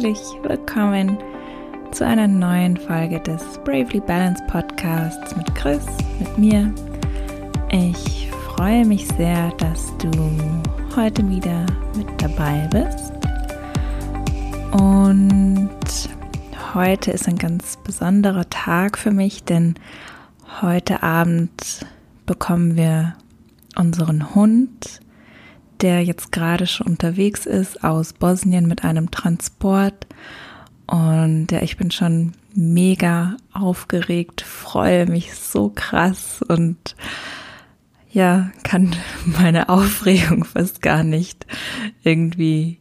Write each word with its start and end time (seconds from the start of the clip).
herzlich 0.00 0.42
willkommen 0.44 1.18
zu 1.92 2.06
einer 2.06 2.26
neuen 2.26 2.78
Folge 2.78 3.20
des 3.20 3.42
Bravely 3.64 4.00
Balanced 4.00 4.46
Podcasts 4.46 5.36
mit 5.36 5.54
Chris, 5.54 5.84
mit 6.18 6.38
mir. 6.38 6.72
Ich 7.70 8.30
freue 8.30 8.86
mich 8.86 9.06
sehr, 9.18 9.50
dass 9.58 9.94
du 9.98 10.10
heute 10.96 11.28
wieder 11.28 11.66
mit 11.94 12.06
dabei 12.16 12.66
bist. 12.72 13.12
Und 14.72 15.68
heute 16.72 17.10
ist 17.10 17.28
ein 17.28 17.36
ganz 17.36 17.76
besonderer 17.84 18.48
Tag 18.48 18.96
für 18.96 19.10
mich, 19.10 19.44
denn 19.44 19.74
heute 20.62 21.02
Abend 21.02 21.84
bekommen 22.24 22.74
wir 22.74 23.16
unseren 23.76 24.34
Hund 24.34 25.02
der 25.82 26.02
jetzt 26.04 26.32
gerade 26.32 26.66
schon 26.66 26.86
unterwegs 26.86 27.46
ist 27.46 27.84
aus 27.84 28.12
Bosnien 28.12 28.66
mit 28.66 28.84
einem 28.84 29.10
Transport. 29.10 30.06
Und 30.86 31.48
ja, 31.50 31.62
ich 31.62 31.76
bin 31.76 31.90
schon 31.90 32.32
mega 32.54 33.36
aufgeregt, 33.52 34.40
freue 34.40 35.06
mich 35.06 35.34
so 35.34 35.70
krass 35.74 36.42
und 36.46 36.96
ja, 38.12 38.50
kann 38.64 38.96
meine 39.24 39.68
Aufregung 39.68 40.44
fast 40.44 40.82
gar 40.82 41.04
nicht 41.04 41.46
irgendwie 42.02 42.78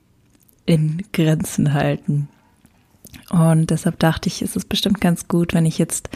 in 0.65 1.03
Grenzen 1.13 1.73
halten. 1.73 2.29
Und 3.29 3.69
deshalb 3.69 3.99
dachte 3.99 4.27
ich, 4.27 4.41
ist 4.41 4.55
es 4.55 4.65
bestimmt 4.65 5.01
ganz 5.01 5.27
gut, 5.27 5.53
wenn 5.53 5.65
ich 5.65 5.77
jetzt 5.77 6.09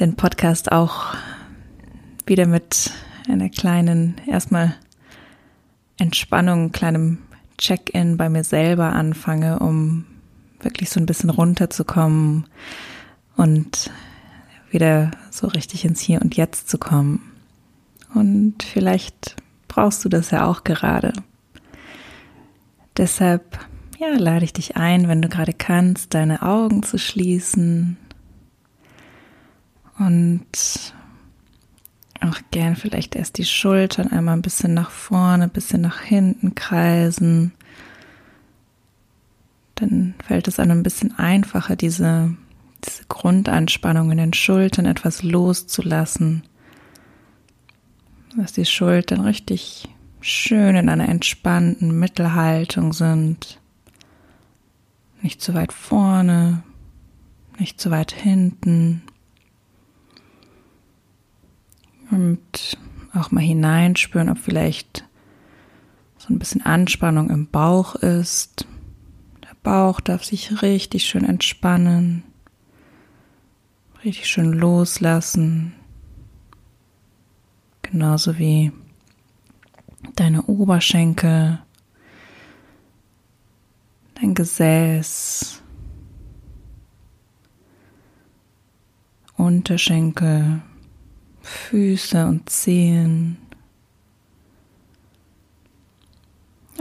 den 0.00 0.16
Podcast 0.16 0.72
auch 0.72 1.14
wieder 2.26 2.46
mit 2.46 2.90
einer 3.28 3.48
kleinen, 3.48 4.16
erstmal 4.26 4.74
Entspannung, 5.98 6.72
kleinem 6.72 7.18
Check-in 7.58 8.16
bei 8.16 8.28
mir 8.28 8.44
selber 8.44 8.92
anfange, 8.92 9.60
um 9.60 10.04
wirklich 10.60 10.90
so 10.90 10.98
ein 10.98 11.06
bisschen 11.06 11.30
runterzukommen 11.30 12.46
und 13.36 13.90
wieder 14.70 15.12
so 15.30 15.46
richtig 15.46 15.84
ins 15.84 16.00
Hier 16.00 16.20
und 16.20 16.36
Jetzt 16.36 16.68
zu 16.68 16.78
kommen. 16.78 17.32
Und 18.14 18.62
vielleicht 18.62 19.36
brauchst 19.68 20.04
du 20.04 20.08
das 20.08 20.30
ja 20.30 20.46
auch 20.46 20.64
gerade. 20.64 21.12
Deshalb, 22.96 23.58
ja, 23.98 24.08
lade 24.16 24.44
ich 24.44 24.52
dich 24.52 24.76
ein, 24.76 25.08
wenn 25.08 25.22
du 25.22 25.28
gerade 25.28 25.52
kannst, 25.52 26.14
deine 26.14 26.42
Augen 26.42 26.82
zu 26.82 26.98
schließen 26.98 27.96
und 29.98 30.46
auch 32.20 32.38
gern 32.50 32.76
vielleicht 32.76 33.16
erst 33.16 33.38
die 33.38 33.44
Schultern 33.44 34.10
einmal 34.10 34.36
ein 34.36 34.42
bisschen 34.42 34.74
nach 34.74 34.90
vorne, 34.90 35.44
ein 35.44 35.50
bisschen 35.50 35.80
nach 35.80 36.00
hinten 36.00 36.54
kreisen. 36.54 37.52
Dann 39.74 40.14
fällt 40.24 40.48
es 40.48 40.58
einem 40.58 40.78
ein 40.78 40.82
bisschen 40.82 41.18
einfacher, 41.18 41.76
diese, 41.76 42.34
diese 42.84 43.04
Grundanspannung 43.08 44.10
in 44.12 44.18
den 44.18 44.32
Schultern 44.32 44.86
etwas 44.86 45.22
loszulassen. 45.22 46.44
Dass 48.36 48.52
die 48.52 48.64
Schultern 48.64 49.20
richtig 49.20 49.88
schön 50.20 50.76
in 50.76 50.88
einer 50.88 51.08
entspannten 51.08 51.98
Mittelhaltung 51.98 52.92
sind. 52.92 53.60
Nicht 55.20 55.42
zu 55.42 55.54
weit 55.54 55.72
vorne, 55.72 56.62
nicht 57.58 57.80
zu 57.80 57.90
weit 57.90 58.12
hinten, 58.12 59.02
und 62.14 62.78
auch 63.12 63.30
mal 63.30 63.42
hineinspüren, 63.42 64.28
ob 64.28 64.38
vielleicht 64.38 65.04
so 66.16 66.32
ein 66.32 66.38
bisschen 66.38 66.62
Anspannung 66.64 67.28
im 67.28 67.48
Bauch 67.48 67.96
ist. 67.96 68.66
Der 69.42 69.54
Bauch 69.62 70.00
darf 70.00 70.24
sich 70.24 70.62
richtig 70.62 71.06
schön 71.06 71.24
entspannen, 71.24 72.22
richtig 74.04 74.28
schön 74.28 74.52
loslassen. 74.52 75.74
Genauso 77.82 78.38
wie 78.38 78.72
deine 80.16 80.42
Oberschenkel, 80.42 81.58
dein 84.14 84.34
Gesäß, 84.34 85.60
Unterschenkel. 89.36 90.62
Füße 91.44 92.26
und 92.26 92.48
Zehen, 92.48 93.36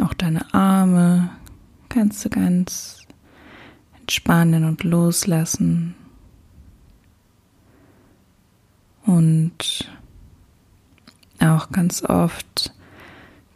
auch 0.01 0.13
deine 0.13 0.53
Arme 0.53 1.29
kannst 1.89 2.23
du 2.23 2.29
ganz 2.29 3.05
entspannen 3.99 4.63
und 4.63 4.83
loslassen. 4.83 5.95
Und 9.05 9.91
auch 11.39 11.69
ganz 11.71 12.03
oft 12.03 12.73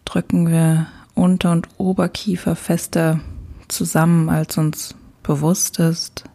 drücken 0.04 0.48
wir 0.50 0.88
Unter- 1.16 1.54
und 1.54 1.70
Oberkiefer 1.78 2.56
fester 2.56 3.22
zusammen, 3.70 4.30
als 4.30 4.58
uns 4.58 4.94
bewusst 5.24 5.80
ist. 5.80 6.26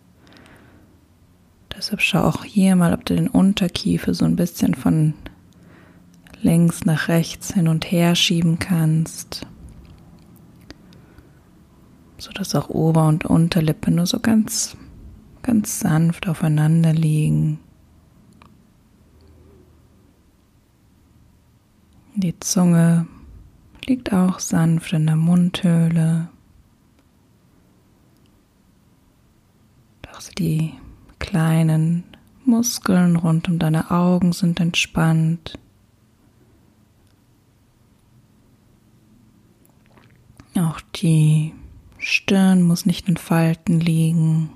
Deshalb 1.77 2.01
schau 2.01 2.23
auch 2.23 2.45
hier 2.45 2.77
mal, 2.77 2.93
ob 2.93 3.05
du 3.05 3.15
den 3.15 3.29
Unterkiefer 3.29 4.15
so 4.15 4.25
ein 4.25 4.37
bisschen 4.37 4.75
von 4.75 5.15
links 6.43 6.85
nach 6.85 7.09
rechts 7.09 7.55
hin 7.55 7.69
und 7.69 7.91
her 7.91 8.15
schieben 8.15 8.59
kannst, 8.59 9.47
so 12.19 12.31
dass 12.33 12.55
auch 12.55 12.69
Ober- 12.69 13.09
und 13.09 13.25
Unterlippe 13.25 13.91
nur 13.91 14.07
so 14.07 14.21
ganz, 14.21 14.77
ganz 15.43 15.81
sanft 15.81 16.29
aufeinander 16.29 16.93
liegen. 16.93 17.59
Die 22.15 22.39
Zunge 22.41 23.07
liegt 23.87 24.13
auch 24.13 24.39
sanft 24.39 24.93
in 24.93 25.07
der 25.07 25.17
Mundhöhle. 25.17 26.29
Doch 30.03 30.21
die 30.39 30.75
kleinen 31.23 32.03
Muskeln 32.45 33.15
rund 33.15 33.49
um 33.49 33.61
deine 33.61 33.93
Augen 33.93 34.33
sind 34.33 34.59
entspannt. 34.59 35.57
Auch 40.57 40.81
die 40.97 41.55
Stirn 41.99 42.63
muss 42.63 42.87
nicht 42.87 43.09
in 43.09 43.17
Falten 43.17 43.79
liegen. 43.79 44.51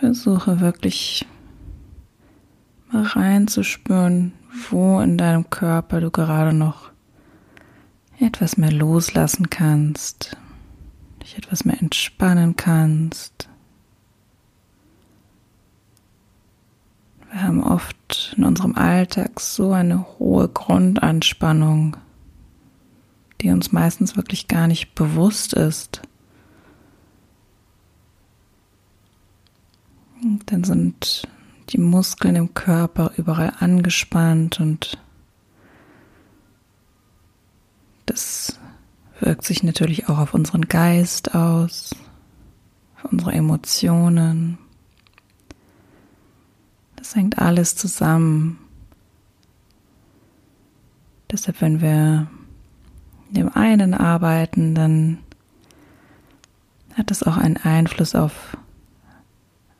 Versuche 0.00 0.60
wirklich 0.60 1.26
mal 2.90 3.02
reinzuspüren, 3.04 4.32
wo 4.70 4.98
in 5.00 5.18
deinem 5.18 5.50
Körper 5.50 6.00
du 6.00 6.10
gerade 6.10 6.54
noch 6.54 6.90
etwas 8.18 8.56
mehr 8.56 8.72
loslassen 8.72 9.50
kannst 9.50 10.38
dich 11.24 11.38
etwas 11.38 11.64
mehr 11.64 11.80
entspannen 11.80 12.54
kannst. 12.54 13.48
Wir 17.30 17.42
haben 17.42 17.64
oft 17.64 18.34
in 18.36 18.44
unserem 18.44 18.76
Alltag 18.76 19.40
so 19.40 19.72
eine 19.72 20.06
hohe 20.18 20.48
Grundanspannung, 20.48 21.96
die 23.40 23.50
uns 23.50 23.72
meistens 23.72 24.16
wirklich 24.16 24.46
gar 24.46 24.68
nicht 24.68 24.94
bewusst 24.94 25.54
ist. 25.54 26.02
Und 30.22 30.40
dann 30.52 30.62
sind 30.62 31.26
die 31.70 31.78
Muskeln 31.78 32.36
im 32.36 32.54
Körper 32.54 33.12
überall 33.16 33.52
angespannt 33.58 34.60
und 34.60 34.98
das 38.06 38.58
wirkt 39.24 39.44
sich 39.44 39.62
natürlich 39.62 40.08
auch 40.08 40.18
auf 40.18 40.34
unseren 40.34 40.68
Geist 40.68 41.34
aus, 41.34 41.94
auf 42.96 43.10
unsere 43.10 43.32
Emotionen. 43.32 44.58
Das 46.96 47.16
hängt 47.16 47.38
alles 47.38 47.74
zusammen. 47.74 48.58
Deshalb, 51.30 51.60
wenn 51.60 51.80
wir 51.80 52.28
dem 53.30 53.50
einen 53.54 53.94
arbeiten, 53.94 54.74
dann 54.74 55.18
hat 56.94 57.10
das 57.10 57.22
auch 57.22 57.36
einen 57.36 57.56
Einfluss 57.56 58.14
auf 58.14 58.56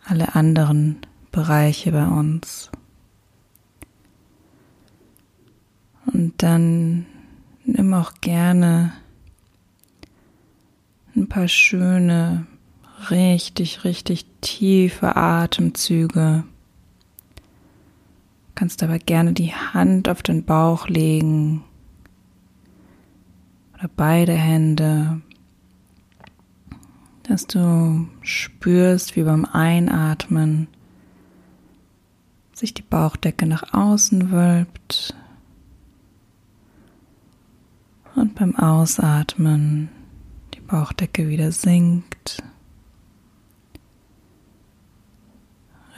alle 0.05 0.35
anderen 0.35 0.99
Bereiche 1.31 1.93
bei 1.93 2.07
uns. 2.07 2.71
Und 6.07 6.43
dann 6.43 7.07
nimm 7.65 7.93
auch 7.95 8.15
gerne 8.21 8.93
ein 11.17 11.29
paar 11.29 11.49
schöne, 11.49 12.47
richtig, 13.11 13.85
richtig 13.85 14.27
tiefe 14.41 15.17
Atemzüge. 15.17 16.45
Du 17.37 17.41
kannst 18.55 18.83
aber 18.83 18.99
gerne 18.99 19.33
die 19.33 19.53
Hand 19.53 20.09
auf 20.09 20.23
den 20.23 20.45
Bauch 20.45 20.89
legen 20.89 21.65
oder 23.75 23.91
beide 23.97 24.33
Hände, 24.33 25.21
dass 27.25 27.47
du 27.47 28.09
spürst, 28.23 29.17
wie 29.17 29.25
beim 29.25 29.45
Einatmen 29.45 30.69
sich 32.53 32.75
die 32.75 32.83
Bauchdecke 32.83 33.47
nach 33.47 33.73
außen 33.73 34.31
wölbt 34.31 35.15
und 38.15 38.35
beim 38.37 38.55
Ausatmen 38.55 39.89
Bauchdecke 40.67 41.29
wieder 41.29 41.53
sinkt. 41.53 42.43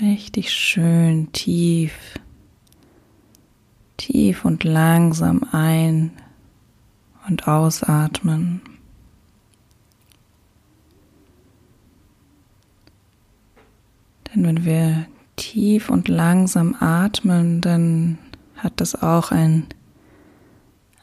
Richtig 0.01 0.53
schön 0.53 1.33
tief, 1.33 2.19
tief 3.97 4.45
und 4.45 4.65
langsam 4.65 5.43
ein 5.53 6.13
und 7.27 7.49
ausatmen. 7.49 8.61
Denn 14.35 14.45
wenn 14.45 14.65
wir 14.65 15.07
tief 15.37 15.89
und 15.89 16.09
langsam 16.09 16.77
atmen, 16.79 17.63
dann 17.63 18.19
hat 18.57 18.81
das 18.81 19.01
auch 19.01 19.31
ein 19.31 19.67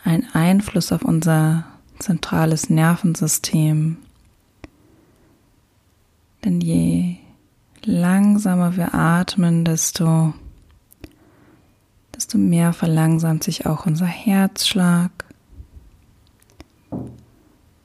einen 0.03 0.27
Einfluss 0.33 0.91
auf 0.91 1.03
unser 1.03 1.65
zentrales 1.99 2.69
Nervensystem. 2.69 3.97
Denn 6.43 6.61
je 6.61 7.17
langsamer 7.85 8.75
wir 8.75 8.93
atmen, 8.93 9.65
desto, 9.65 10.33
desto 12.15 12.37
mehr 12.37 12.73
verlangsamt 12.73 13.43
sich 13.43 13.65
auch 13.65 13.85
unser 13.85 14.05
Herzschlag. 14.05 15.11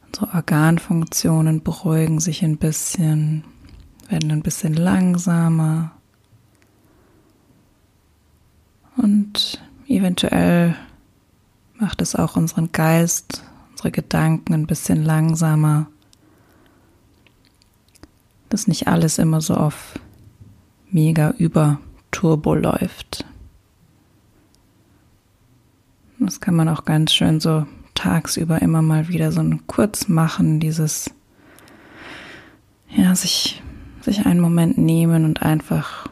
Unsere 0.07 0.35
Organfunktionen 0.35 1.63
beruhigen 1.63 2.21
sich 2.21 2.43
ein 2.43 2.57
bisschen, 2.57 3.45
werden 4.09 4.31
ein 4.31 4.43
bisschen 4.43 4.75
langsamer. 4.75 5.93
Und 8.97 9.63
eventuell 9.87 10.75
macht 11.79 12.03
es 12.03 12.17
auch 12.17 12.37
unseren 12.37 12.73
Geist, 12.73 13.45
unsere 13.79 13.93
Gedanken 13.93 14.55
ein 14.55 14.67
bisschen 14.67 15.05
langsamer, 15.05 15.87
dass 18.49 18.67
nicht 18.67 18.89
alles 18.89 19.19
immer 19.19 19.41
so 19.41 19.55
auf 19.55 19.95
mega 20.91 21.31
über 21.39 21.79
Turbo 22.11 22.57
läuft. 22.57 23.25
Das 26.19 26.41
kann 26.41 26.57
man 26.57 26.69
auch 26.69 26.87
ganz 26.87 27.13
schön 27.13 27.39
so 27.39 27.69
tagsüber 27.95 28.61
immer 28.63 28.83
mal 28.83 29.07
wieder 29.07 29.31
so 29.31 29.49
kurz 29.69 30.09
machen, 30.09 30.59
dieses, 30.59 31.13
ja, 32.91 33.15
sich, 33.15 33.63
sich 34.01 34.27
einen 34.27 34.41
Moment 34.41 34.77
nehmen 34.77 35.25
und 35.25 35.43
einfach 35.43 36.09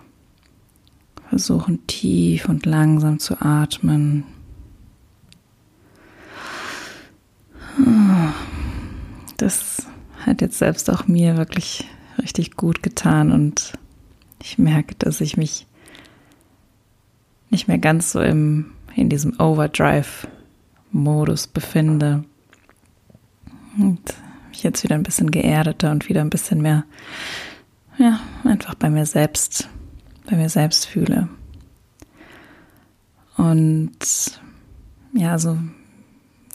versuchen 1.29 1.85
tief 1.89 2.49
und 2.49 2.65
langsam 2.65 3.19
zu 3.19 3.41
atmen, 3.41 4.23
Das 9.37 9.87
hat 10.25 10.41
jetzt 10.41 10.59
selbst 10.59 10.91
auch 10.91 11.07
mir 11.07 11.37
wirklich 11.37 11.87
richtig 12.19 12.57
gut 12.57 12.83
getan 12.83 13.31
und 13.33 13.75
ich 14.43 14.59
merke, 14.59 14.97
dass 14.97 15.21
ich 15.21 15.37
mich 15.37 15.67
nicht 17.51 17.69
mehr 17.69 17.79
ganz 17.79 18.11
so 18.13 18.21
im, 18.21 18.73
in 18.95 19.09
diesem 19.09 19.39
Overdrive-Modus 19.39 21.47
befinde 21.49 22.25
und 23.79 24.01
mich 24.49 24.63
jetzt 24.63 24.85
wieder 24.85 24.95
ein 24.95 25.03
bisschen 25.03 25.31
geerdeter 25.31 25.91
und 25.91 26.09
wieder 26.09 26.23
ein 26.23 26.31
bisschen 26.31 26.63
mehr, 26.63 26.85
ja, 27.99 28.21
einfach 28.45 28.75
bei 28.75 28.89
mir 28.91 29.07
selbst, 29.07 29.69
bei 30.29 30.37
mir 30.37 30.49
selbst 30.49 30.87
fühle. 30.87 31.29
Und 33.37 33.99
ja, 35.13 35.39
so 35.39 35.59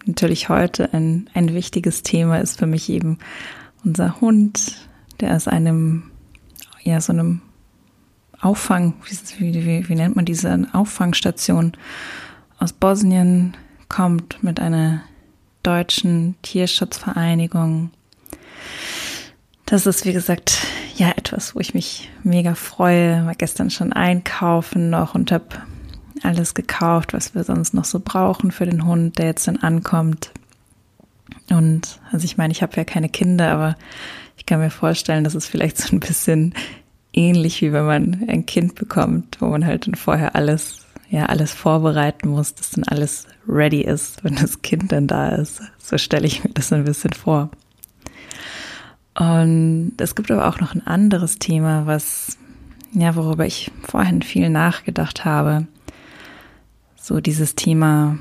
natürlich 0.05 0.49
heute 0.49 0.93
ein, 0.93 1.29
ein 1.33 1.53
wichtiges 1.53 2.03
Thema 2.03 2.39
ist 2.39 2.59
für 2.59 2.67
mich 2.67 2.89
eben 2.89 3.19
unser 3.83 4.21
Hund, 4.21 4.89
der 5.19 5.35
aus 5.35 5.47
einem, 5.47 6.11
ja, 6.83 6.99
so 7.01 7.13
einem 7.13 7.41
Auffang, 8.39 8.95
wie, 9.37 9.53
wie, 9.53 9.87
wie 9.87 9.95
nennt 9.95 10.15
man 10.15 10.25
diese 10.25 10.67
Auffangstation 10.73 11.73
aus 12.57 12.73
Bosnien 12.73 13.55
kommt 13.89 14.41
mit 14.43 14.59
einer 14.59 15.01
deutschen 15.63 16.35
Tierschutzvereinigung. 16.41 17.91
Das 19.65 19.85
ist, 19.85 20.05
wie 20.05 20.13
gesagt, 20.13 20.59
ja, 20.95 21.09
etwas, 21.09 21.55
wo 21.55 21.59
ich 21.59 21.73
mich 21.73 22.09
mega 22.23 22.55
freue. 22.55 23.25
War 23.25 23.35
gestern 23.35 23.69
schon 23.69 23.93
einkaufen 23.93 24.89
noch 24.89 25.15
und 25.15 25.31
habe 25.31 25.45
alles 26.23 26.53
gekauft, 26.53 27.13
was 27.13 27.35
wir 27.35 27.43
sonst 27.43 27.73
noch 27.73 27.85
so 27.85 27.99
brauchen 28.03 28.51
für 28.51 28.65
den 28.65 28.85
Hund, 28.85 29.17
der 29.17 29.27
jetzt 29.27 29.47
dann 29.47 29.57
ankommt. 29.57 30.31
Und 31.49 31.99
also 32.11 32.25
ich 32.25 32.37
meine, 32.37 32.51
ich 32.51 32.61
habe 32.61 32.75
ja 32.75 32.83
keine 32.83 33.09
Kinder, 33.09 33.51
aber 33.51 33.75
ich 34.37 34.45
kann 34.45 34.59
mir 34.59 34.69
vorstellen, 34.69 35.23
dass 35.23 35.35
es 35.35 35.47
vielleicht 35.47 35.77
so 35.77 35.95
ein 35.95 35.99
bisschen 35.99 36.53
ähnlich 37.13 37.61
wie 37.61 37.73
wenn 37.73 37.85
man 37.85 38.25
ein 38.29 38.45
Kind 38.45 38.75
bekommt, 38.75 39.37
wo 39.39 39.47
man 39.47 39.65
halt 39.65 39.87
dann 39.87 39.95
vorher 39.95 40.35
alles, 40.35 40.85
ja, 41.09 41.25
alles 41.25 41.51
vorbereiten 41.51 42.29
muss, 42.29 42.55
dass 42.55 42.71
dann 42.71 42.85
alles 42.85 43.27
ready 43.47 43.81
ist, 43.81 44.23
wenn 44.23 44.35
das 44.35 44.61
Kind 44.61 44.91
dann 44.91 45.07
da 45.07 45.29
ist. 45.29 45.61
So 45.77 45.97
stelle 45.97 46.25
ich 46.25 46.43
mir 46.43 46.51
das 46.51 46.71
ein 46.71 46.85
bisschen 46.85 47.13
vor. 47.13 47.49
Und 49.19 49.93
es 49.97 50.15
gibt 50.15 50.31
aber 50.31 50.47
auch 50.47 50.59
noch 50.61 50.73
ein 50.73 50.87
anderes 50.87 51.37
Thema, 51.37 51.85
was, 51.85 52.37
ja, 52.93 53.15
worüber 53.15 53.45
ich 53.45 53.69
vorhin 53.83 54.21
viel 54.21 54.49
nachgedacht 54.49 55.25
habe 55.25 55.67
so 57.01 57.19
dieses 57.19 57.55
Thema 57.55 58.19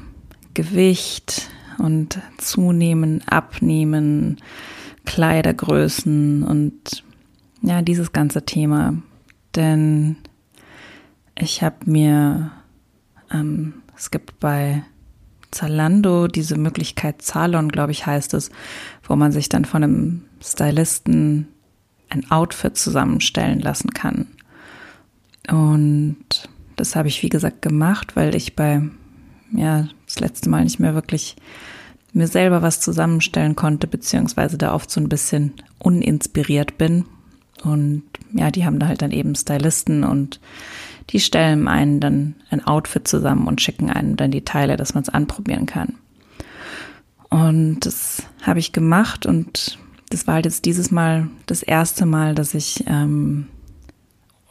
Gewicht 0.54 1.50
und 1.78 2.18
zunehmen, 2.38 3.22
abnehmen, 3.28 4.38
Kleidergrößen 5.04 6.42
und 6.42 7.04
ja, 7.62 7.82
dieses 7.82 8.12
ganze 8.12 8.44
Thema. 8.46 8.94
Denn 9.54 10.16
ich 11.38 11.62
habe 11.62 11.76
mir, 11.84 12.52
ähm, 13.30 13.74
es 13.96 14.10
gibt 14.10 14.40
bei 14.40 14.82
Zalando 15.50 16.26
diese 16.26 16.56
Möglichkeit, 16.56 17.22
Zalon, 17.22 17.68
glaube 17.68 17.92
ich, 17.92 18.06
heißt 18.06 18.32
es, 18.34 18.50
wo 19.02 19.14
man 19.14 19.32
sich 19.32 19.48
dann 19.48 19.66
von 19.66 19.84
einem 19.84 20.22
Stylisten 20.42 21.48
ein 22.08 22.30
Outfit 22.30 22.76
zusammenstellen 22.76 23.60
lassen 23.60 23.90
kann. 23.90 24.28
Und 25.48 26.48
das 26.80 26.96
habe 26.96 27.08
ich, 27.08 27.22
wie 27.22 27.28
gesagt, 27.28 27.60
gemacht, 27.62 28.16
weil 28.16 28.34
ich 28.34 28.56
bei, 28.56 28.82
ja, 29.52 29.86
das 30.06 30.18
letzte 30.18 30.48
Mal 30.48 30.64
nicht 30.64 30.80
mehr 30.80 30.94
wirklich 30.94 31.36
mir 32.12 32.26
selber 32.26 32.62
was 32.62 32.80
zusammenstellen 32.80 33.54
konnte, 33.54 33.86
beziehungsweise 33.86 34.58
da 34.58 34.74
oft 34.74 34.90
so 34.90 35.00
ein 35.00 35.08
bisschen 35.08 35.52
uninspiriert 35.78 36.78
bin. 36.78 37.04
Und 37.62 38.02
ja, 38.32 38.50
die 38.50 38.64
haben 38.64 38.78
da 38.78 38.88
halt 38.88 39.02
dann 39.02 39.12
eben 39.12 39.34
Stylisten 39.34 40.02
und 40.02 40.40
die 41.10 41.20
stellen 41.20 41.68
einen 41.68 42.00
dann 42.00 42.34
ein 42.48 42.66
Outfit 42.66 43.06
zusammen 43.06 43.46
und 43.46 43.60
schicken 43.60 43.90
einem 43.90 44.16
dann 44.16 44.30
die 44.30 44.44
Teile, 44.44 44.76
dass 44.76 44.94
man 44.94 45.02
es 45.02 45.10
anprobieren 45.10 45.66
kann. 45.66 45.96
Und 47.28 47.80
das 47.80 48.22
habe 48.42 48.58
ich 48.58 48.72
gemacht 48.72 49.26
und 49.26 49.78
das 50.08 50.26
war 50.26 50.34
halt 50.36 50.46
jetzt 50.46 50.64
dieses 50.64 50.90
Mal 50.90 51.28
das 51.46 51.62
erste 51.62 52.06
Mal, 52.06 52.34
dass 52.34 52.54
ich 52.54 52.84
ähm, 52.86 53.46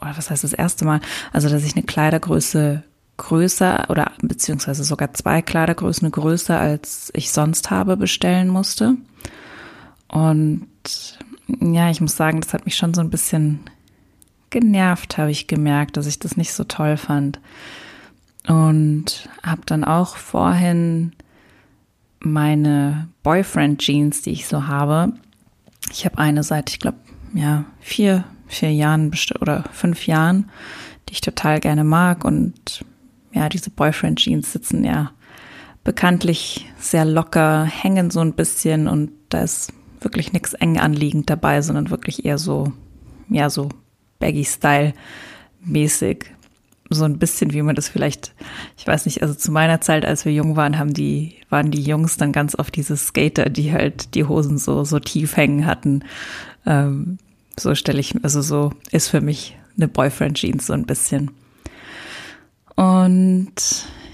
oder 0.00 0.16
was 0.16 0.30
heißt 0.30 0.44
das 0.44 0.52
erste 0.52 0.84
Mal, 0.84 1.00
also 1.32 1.48
dass 1.48 1.64
ich 1.64 1.76
eine 1.76 1.84
Kleidergröße 1.84 2.82
größer 3.16 3.86
oder 3.90 4.12
beziehungsweise 4.22 4.82
sogar 4.82 5.12
zwei 5.12 5.42
Kleidergrößen 5.42 6.10
größer 6.10 6.58
als 6.58 7.10
ich 7.14 7.30
sonst 7.30 7.70
habe 7.70 7.96
bestellen 7.96 8.48
musste. 8.48 8.96
Und 10.08 10.66
ja, 11.60 11.90
ich 11.90 12.00
muss 12.00 12.16
sagen, 12.16 12.40
das 12.40 12.54
hat 12.54 12.64
mich 12.64 12.76
schon 12.76 12.94
so 12.94 13.00
ein 13.00 13.10
bisschen 13.10 13.60
genervt, 14.48 15.18
habe 15.18 15.30
ich 15.30 15.46
gemerkt, 15.46 15.96
dass 15.96 16.06
ich 16.06 16.18
das 16.18 16.36
nicht 16.36 16.52
so 16.52 16.64
toll 16.64 16.96
fand. 16.96 17.40
Und 18.46 19.28
habe 19.42 19.62
dann 19.66 19.84
auch 19.84 20.16
vorhin 20.16 21.12
meine 22.20 23.08
Boyfriend 23.22 23.80
Jeans, 23.80 24.22
die 24.22 24.30
ich 24.30 24.46
so 24.46 24.66
habe. 24.66 25.12
Ich 25.92 26.04
habe 26.04 26.18
eine 26.18 26.42
seit, 26.42 26.70
ich 26.70 26.80
glaube, 26.80 26.98
ja, 27.34 27.64
vier, 27.80 28.24
vier 28.50 28.72
Jahren 28.72 29.12
oder 29.40 29.64
fünf 29.72 30.06
Jahren, 30.06 30.50
die 31.08 31.14
ich 31.14 31.20
total 31.20 31.60
gerne 31.60 31.84
mag. 31.84 32.24
Und 32.24 32.84
ja, 33.32 33.48
diese 33.48 33.70
Boyfriend 33.70 34.18
Jeans 34.18 34.52
sitzen 34.52 34.84
ja 34.84 35.12
bekanntlich 35.84 36.70
sehr 36.78 37.04
locker, 37.04 37.64
hängen 37.64 38.10
so 38.10 38.20
ein 38.20 38.34
bisschen 38.34 38.86
und 38.86 39.10
da 39.30 39.42
ist 39.42 39.72
wirklich 40.00 40.32
nichts 40.32 40.54
eng 40.54 40.78
anliegend 40.78 41.30
dabei, 41.30 41.62
sondern 41.62 41.90
wirklich 41.90 42.24
eher 42.24 42.38
so, 42.38 42.72
ja, 43.28 43.50
so 43.50 43.68
Baggy-Style 44.18 44.94
mäßig. 45.64 46.26
so 46.90 47.04
ein 47.04 47.18
bisschen, 47.18 47.52
wie 47.52 47.62
man 47.62 47.76
das 47.76 47.88
vielleicht, 47.88 48.34
ich 48.76 48.86
weiß 48.86 49.06
nicht, 49.06 49.22
also 49.22 49.34
zu 49.34 49.52
meiner 49.52 49.80
Zeit, 49.80 50.04
als 50.04 50.24
wir 50.24 50.32
jung 50.32 50.56
waren, 50.56 50.78
haben 50.78 50.92
die, 50.92 51.36
waren 51.48 51.70
die 51.70 51.82
Jungs 51.82 52.16
dann 52.16 52.32
ganz 52.32 52.56
oft 52.58 52.74
diese 52.74 52.96
Skater, 52.96 53.48
die 53.48 53.72
halt 53.72 54.14
die 54.14 54.24
Hosen 54.24 54.58
so, 54.58 54.84
so 54.84 54.98
tief 54.98 55.36
hängen 55.36 55.66
hatten. 55.66 56.02
Ähm, 56.66 57.18
so 57.60 57.74
stelle 57.74 58.00
ich, 58.00 58.14
also 58.22 58.42
so 58.42 58.72
ist 58.90 59.08
für 59.08 59.20
mich 59.20 59.56
eine 59.76 59.88
Boyfriend-Jeans 59.88 60.66
so 60.66 60.72
ein 60.72 60.86
bisschen. 60.86 61.30
Und 62.76 63.54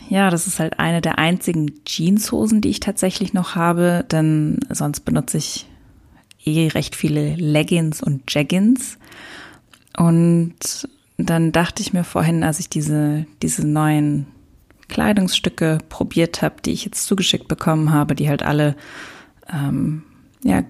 ja, 0.09 0.31
das 0.31 0.47
ist 0.47 0.59
halt 0.59 0.79
eine 0.79 1.01
der 1.01 1.19
einzigen 1.19 1.73
Jeanshosen, 1.85 2.61
die 2.61 2.71
ich 2.71 2.81
tatsächlich 2.81 3.33
noch 3.33 3.55
habe, 3.55 4.05
denn 4.11 4.61
sonst 4.71 5.01
benutze 5.01 5.39
ich 5.39 5.67
eh 6.45 6.69
recht 6.69 6.95
viele 6.95 7.35
Leggings 7.35 8.03
und 8.03 8.33
Jaggins. 8.33 8.99
Und 9.97 10.89
dann 11.17 11.53
dachte 11.53 11.83
ich 11.83 11.93
mir 11.93 12.05
vorhin, 12.05 12.45
als 12.45 12.61
ich 12.61 12.69
diese, 12.69 13.27
diese 13.43 13.67
neuen 13.67 14.27
Kleidungsstücke 14.89 15.79
probiert 15.89 16.43
habe, 16.43 16.57
die 16.65 16.73
ich 16.73 16.85
jetzt 16.85 17.07
zugeschickt 17.07 17.49
bekommen 17.49 17.93
habe, 17.93 18.15
die 18.15 18.29
halt 18.29 18.43
alle 18.43 18.77
ähm, 19.53 20.05
ja 20.43 20.63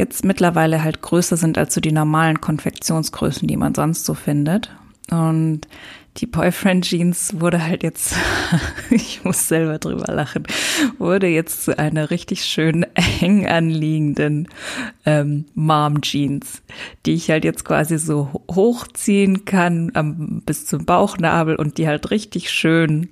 jetzt 0.00 0.24
mittlerweile 0.24 0.82
halt 0.82 1.02
größer 1.02 1.36
sind 1.36 1.58
als 1.58 1.74
so 1.74 1.80
die 1.80 1.92
normalen 1.92 2.40
Konfektionsgrößen, 2.40 3.46
die 3.46 3.56
man 3.56 3.74
sonst 3.74 4.06
so 4.06 4.14
findet. 4.14 4.70
Und 5.10 5.68
die 6.16 6.26
Boyfriend 6.26 6.84
Jeans 6.86 7.40
wurde 7.40 7.62
halt 7.62 7.82
jetzt, 7.82 8.14
ich 8.90 9.22
muss 9.24 9.46
selber 9.46 9.78
drüber 9.78 10.12
lachen, 10.12 10.44
wurde 10.98 11.26
jetzt 11.26 11.64
zu 11.64 11.78
einer 11.78 12.10
richtig 12.10 12.44
schön 12.44 12.86
eng 13.20 13.46
anliegenden 13.46 14.48
ähm, 15.04 15.44
Mom 15.54 16.00
Jeans, 16.00 16.62
die 17.06 17.14
ich 17.14 17.30
halt 17.30 17.44
jetzt 17.44 17.64
quasi 17.64 17.98
so 17.98 18.42
hochziehen 18.50 19.44
kann 19.44 19.90
am, 19.94 20.42
bis 20.46 20.66
zum 20.66 20.84
Bauchnabel 20.84 21.56
und 21.56 21.78
die 21.78 21.86
halt 21.86 22.10
richtig 22.10 22.50
schön 22.50 23.08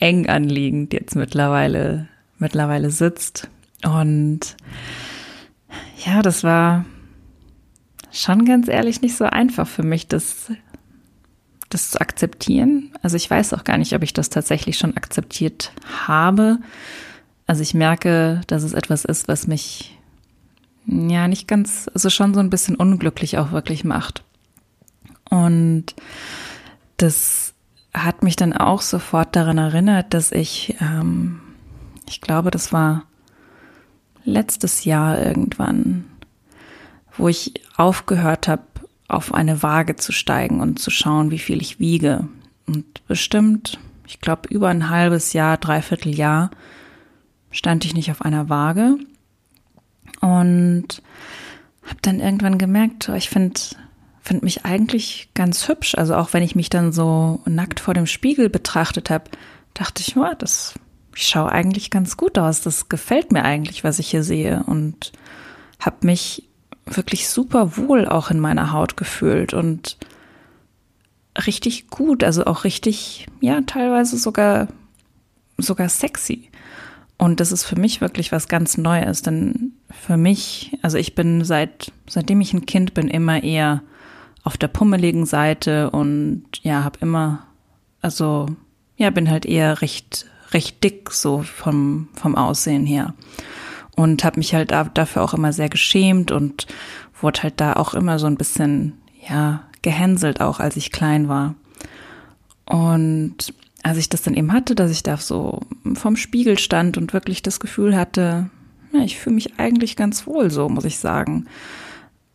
eng 0.00 0.28
anliegend 0.28 0.92
jetzt 0.92 1.14
mittlerweile 1.14 2.08
mittlerweile 2.38 2.90
sitzt 2.90 3.48
und 3.84 4.56
ja, 6.04 6.22
das 6.22 6.44
war 6.44 6.84
schon 8.12 8.44
ganz 8.44 8.68
ehrlich 8.68 9.00
nicht 9.00 9.16
so 9.16 9.24
einfach 9.24 9.66
für 9.66 9.82
mich, 9.82 10.06
das 10.08 10.50
das 11.74 11.90
zu 11.90 12.00
akzeptieren. 12.00 12.92
Also 13.02 13.16
ich 13.16 13.28
weiß 13.28 13.52
auch 13.52 13.64
gar 13.64 13.78
nicht, 13.78 13.94
ob 13.94 14.02
ich 14.02 14.12
das 14.12 14.30
tatsächlich 14.30 14.78
schon 14.78 14.96
akzeptiert 14.96 15.72
habe. 16.06 16.58
Also 17.46 17.62
ich 17.62 17.74
merke, 17.74 18.40
dass 18.46 18.62
es 18.62 18.72
etwas 18.72 19.04
ist, 19.04 19.26
was 19.28 19.46
mich 19.46 19.98
ja 20.86 21.26
nicht 21.28 21.48
ganz, 21.48 21.90
also 21.92 22.10
schon 22.10 22.32
so 22.32 22.40
ein 22.40 22.50
bisschen 22.50 22.76
unglücklich 22.76 23.38
auch 23.38 23.50
wirklich 23.50 23.84
macht. 23.84 24.22
Und 25.28 25.86
das 26.96 27.54
hat 27.92 28.22
mich 28.22 28.36
dann 28.36 28.52
auch 28.52 28.80
sofort 28.80 29.34
daran 29.34 29.58
erinnert, 29.58 30.14
dass 30.14 30.30
ich, 30.30 30.76
ähm, 30.80 31.40
ich 32.08 32.20
glaube, 32.20 32.50
das 32.50 32.72
war 32.72 33.04
letztes 34.24 34.84
Jahr 34.84 35.20
irgendwann, 35.20 36.04
wo 37.16 37.28
ich 37.28 37.54
aufgehört 37.76 38.48
habe, 38.48 38.62
auf 39.08 39.34
eine 39.34 39.62
Waage 39.62 39.96
zu 39.96 40.12
steigen 40.12 40.60
und 40.60 40.78
zu 40.78 40.90
schauen, 40.90 41.30
wie 41.30 41.38
viel 41.38 41.60
ich 41.60 41.78
wiege. 41.78 42.28
Und 42.66 43.06
bestimmt, 43.06 43.78
ich 44.06 44.20
glaube, 44.20 44.48
über 44.48 44.68
ein 44.68 44.88
halbes 44.88 45.32
Jahr, 45.32 45.56
dreiviertel 45.56 46.14
Jahr 46.14 46.50
stand 47.50 47.84
ich 47.84 47.94
nicht 47.94 48.10
auf 48.10 48.22
einer 48.22 48.48
Waage 48.48 48.96
und 50.20 51.02
habe 51.84 51.98
dann 52.02 52.20
irgendwann 52.20 52.58
gemerkt, 52.58 53.08
ich 53.10 53.28
finde 53.28 53.60
find 54.24 54.42
mich 54.42 54.64
eigentlich 54.64 55.28
ganz 55.34 55.68
hübsch. 55.68 55.94
Also 55.96 56.14
auch 56.14 56.32
wenn 56.32 56.42
ich 56.42 56.56
mich 56.56 56.70
dann 56.70 56.92
so 56.92 57.42
nackt 57.44 57.78
vor 57.78 57.92
dem 57.92 58.06
Spiegel 58.06 58.48
betrachtet 58.48 59.10
habe, 59.10 59.24
dachte 59.74 60.02
ich, 60.04 60.16
oh, 60.16 60.32
das 60.38 60.74
ich 61.16 61.26
schaue 61.26 61.52
eigentlich 61.52 61.90
ganz 61.90 62.16
gut 62.16 62.38
aus. 62.38 62.60
Das 62.60 62.88
gefällt 62.88 63.32
mir 63.32 63.44
eigentlich, 63.44 63.84
was 63.84 63.98
ich 63.98 64.10
hier 64.10 64.22
sehe 64.22 64.62
und 64.66 65.12
habe 65.78 66.06
mich 66.06 66.48
wirklich 66.86 67.28
super 67.28 67.76
wohl 67.76 68.06
auch 68.06 68.30
in 68.30 68.40
meiner 68.40 68.72
Haut 68.72 68.96
gefühlt 68.96 69.54
und 69.54 69.96
richtig 71.46 71.88
gut, 71.88 72.22
also 72.22 72.44
auch 72.44 72.64
richtig, 72.64 73.26
ja, 73.40 73.60
teilweise 73.62 74.18
sogar, 74.18 74.68
sogar 75.58 75.88
sexy. 75.88 76.50
Und 77.16 77.40
das 77.40 77.52
ist 77.52 77.64
für 77.64 77.78
mich 77.78 78.00
wirklich 78.00 78.32
was 78.32 78.48
ganz 78.48 78.76
Neues, 78.76 79.22
denn 79.22 79.72
für 79.90 80.16
mich, 80.16 80.76
also 80.82 80.98
ich 80.98 81.14
bin 81.14 81.44
seit, 81.44 81.92
seitdem 82.08 82.40
ich 82.40 82.52
ein 82.52 82.66
Kind 82.66 82.94
bin, 82.94 83.08
immer 83.08 83.42
eher 83.42 83.82
auf 84.42 84.56
der 84.56 84.68
pummeligen 84.68 85.26
Seite 85.26 85.90
und 85.90 86.44
ja, 86.62 86.84
habe 86.84 86.98
immer, 87.00 87.46
also 88.00 88.46
ja, 88.96 89.10
bin 89.10 89.30
halt 89.30 89.46
eher 89.46 89.80
recht, 89.80 90.26
recht 90.54 90.82
dick 90.82 91.10
so 91.10 91.42
vom, 91.42 92.08
vom 92.14 92.36
Aussehen 92.36 92.86
her 92.86 93.14
und 93.96 94.24
habe 94.24 94.38
mich 94.38 94.54
halt 94.54 94.70
dafür 94.70 95.22
auch 95.22 95.34
immer 95.34 95.52
sehr 95.52 95.68
geschämt 95.68 96.30
und 96.30 96.66
wurde 97.20 97.42
halt 97.42 97.60
da 97.60 97.74
auch 97.74 97.94
immer 97.94 98.18
so 98.18 98.26
ein 98.26 98.36
bisschen, 98.36 98.94
ja, 99.28 99.64
gehänselt 99.82 100.40
auch, 100.40 100.60
als 100.60 100.76
ich 100.76 100.90
klein 100.90 101.28
war. 101.28 101.54
Und 102.64 103.54
als 103.82 103.98
ich 103.98 104.08
das 104.08 104.22
dann 104.22 104.34
eben 104.34 104.52
hatte, 104.52 104.74
dass 104.74 104.90
ich 104.90 105.02
da 105.02 105.16
so 105.16 105.60
vom 105.94 106.16
Spiegel 106.16 106.58
stand 106.58 106.96
und 106.96 107.12
wirklich 107.12 107.42
das 107.42 107.60
Gefühl 107.60 107.96
hatte, 107.96 108.48
ja, 108.92 109.00
ich 109.00 109.18
fühle 109.18 109.34
mich 109.34 109.58
eigentlich 109.58 109.96
ganz 109.96 110.26
wohl 110.26 110.50
so, 110.50 110.68
muss 110.68 110.84
ich 110.84 110.98
sagen. 110.98 111.46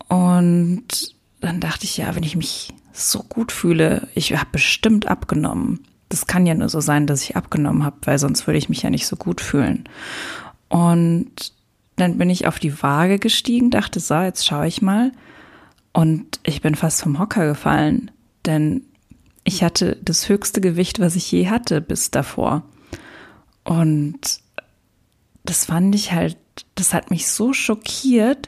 Und 0.07 1.15
dann 1.41 1.59
dachte 1.59 1.85
ich, 1.85 1.97
ja, 1.97 2.15
wenn 2.15 2.23
ich 2.23 2.35
mich 2.35 2.73
so 2.93 3.23
gut 3.23 3.51
fühle, 3.51 4.07
ich 4.13 4.33
habe 4.33 4.49
bestimmt 4.51 5.07
abgenommen. 5.07 5.79
Das 6.09 6.27
kann 6.27 6.45
ja 6.45 6.55
nur 6.55 6.69
so 6.69 6.81
sein, 6.81 7.07
dass 7.07 7.23
ich 7.23 7.35
abgenommen 7.35 7.83
habe, 7.83 7.97
weil 8.05 8.17
sonst 8.17 8.47
würde 8.47 8.57
ich 8.57 8.69
mich 8.69 8.81
ja 8.81 8.89
nicht 8.89 9.07
so 9.07 9.15
gut 9.15 9.41
fühlen. 9.41 9.87
Und 10.67 11.53
dann 11.95 12.17
bin 12.17 12.29
ich 12.29 12.47
auf 12.47 12.59
die 12.59 12.81
Waage 12.81 13.19
gestiegen, 13.19 13.69
dachte, 13.69 13.99
so, 13.99 14.15
jetzt 14.15 14.45
schaue 14.45 14.67
ich 14.67 14.81
mal. 14.81 15.11
Und 15.93 16.39
ich 16.43 16.61
bin 16.61 16.75
fast 16.75 17.01
vom 17.01 17.19
Hocker 17.19 17.45
gefallen, 17.45 18.11
denn 18.45 18.83
ich 19.43 19.63
hatte 19.63 19.97
das 20.01 20.29
höchste 20.29 20.61
Gewicht, 20.61 20.99
was 20.99 21.15
ich 21.15 21.31
je 21.31 21.49
hatte 21.49 21.81
bis 21.81 22.11
davor. 22.11 22.63
Und 23.63 24.41
das 25.43 25.65
fand 25.65 25.95
ich 25.95 26.11
halt, 26.11 26.37
das 26.75 26.93
hat 26.93 27.11
mich 27.11 27.27
so 27.27 27.53
schockiert, 27.53 28.47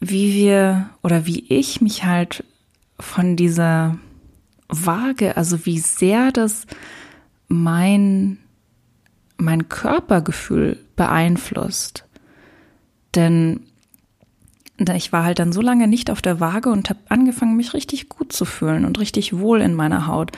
wie 0.00 0.34
wir 0.34 0.90
oder 1.02 1.26
wie 1.26 1.44
ich 1.52 1.80
mich 1.80 2.04
halt 2.04 2.44
von 2.98 3.36
dieser 3.36 3.98
Waage, 4.70 5.36
also 5.36 5.66
wie 5.66 5.78
sehr 5.78 6.32
das 6.32 6.66
mein, 7.48 8.38
mein 9.36 9.68
Körpergefühl 9.68 10.78
beeinflusst. 10.96 12.04
Denn 13.14 13.60
ich 14.94 15.12
war 15.12 15.24
halt 15.24 15.38
dann 15.38 15.52
so 15.52 15.60
lange 15.60 15.88
nicht 15.88 16.10
auf 16.10 16.22
der 16.22 16.40
Waage 16.40 16.70
und 16.70 16.88
habe 16.88 17.00
angefangen, 17.08 17.56
mich 17.56 17.74
richtig 17.74 18.08
gut 18.08 18.32
zu 18.32 18.44
fühlen 18.44 18.84
und 18.84 18.98
richtig 18.98 19.36
wohl 19.36 19.60
in 19.60 19.74
meiner 19.74 20.06
Haut. 20.06 20.32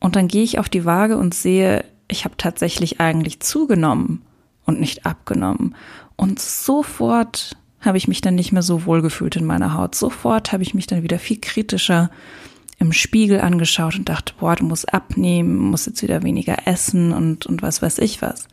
Und 0.00 0.16
dann 0.16 0.28
gehe 0.28 0.42
ich 0.42 0.58
auf 0.58 0.68
die 0.68 0.84
Waage 0.84 1.18
und 1.18 1.34
sehe, 1.34 1.84
ich 2.08 2.24
habe 2.24 2.36
tatsächlich 2.36 3.00
eigentlich 3.00 3.40
zugenommen 3.40 4.22
und 4.64 4.80
nicht 4.80 5.04
abgenommen. 5.04 5.74
Und 6.16 6.38
sofort 6.38 7.56
habe 7.80 7.98
ich 7.98 8.08
mich 8.08 8.20
dann 8.20 8.34
nicht 8.34 8.52
mehr 8.52 8.62
so 8.62 8.86
wohl 8.86 9.02
gefühlt 9.02 9.36
in 9.36 9.44
meiner 9.44 9.74
Haut. 9.74 9.94
Sofort 9.94 10.52
habe 10.52 10.62
ich 10.62 10.72
mich 10.72 10.86
dann 10.86 11.02
wieder 11.02 11.18
viel 11.18 11.40
kritischer 11.40 12.10
im 12.82 12.92
Spiegel 12.92 13.40
angeschaut 13.40 13.96
und 13.96 14.08
dachte, 14.08 14.34
boah, 14.40 14.56
du 14.56 14.64
musst 14.64 14.92
abnehmen, 14.92 15.56
musst 15.56 15.86
jetzt 15.86 16.02
wieder 16.02 16.24
weniger 16.24 16.66
essen 16.66 17.12
und, 17.12 17.46
und 17.46 17.62
was 17.62 17.80
weiß 17.80 17.98
ich 17.98 18.20
was. 18.20 18.48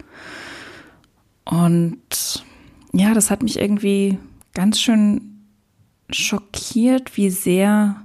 Und 1.45 2.45
ja, 2.93 3.15
das 3.15 3.31
hat 3.31 3.41
mich 3.41 3.57
irgendwie 3.57 4.19
ganz 4.53 4.79
schön 4.79 5.45
schockiert, 6.12 7.17
wie 7.17 7.31
sehr, 7.31 8.03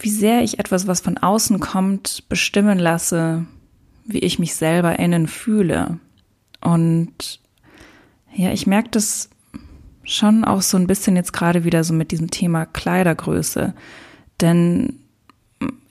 wie 0.00 0.10
sehr 0.10 0.42
ich 0.42 0.58
etwas, 0.58 0.88
was 0.88 1.00
von 1.00 1.16
außen 1.16 1.60
kommt, 1.60 2.28
bestimmen 2.28 2.80
lasse, 2.80 3.46
wie 4.04 4.18
ich 4.18 4.40
mich 4.40 4.56
selber 4.56 4.98
innen 4.98 5.28
fühle. 5.28 6.00
Und 6.60 7.40
ja, 8.34 8.50
ich 8.50 8.66
merke 8.66 8.90
das 8.90 9.30
schon 10.02 10.44
auch 10.44 10.60
so 10.60 10.76
ein 10.76 10.88
bisschen 10.88 11.14
jetzt 11.14 11.32
gerade 11.32 11.62
wieder 11.62 11.84
so 11.84 11.94
mit 11.94 12.10
diesem 12.10 12.32
Thema 12.32 12.66
Kleidergröße. 12.66 13.74
Denn 14.40 15.00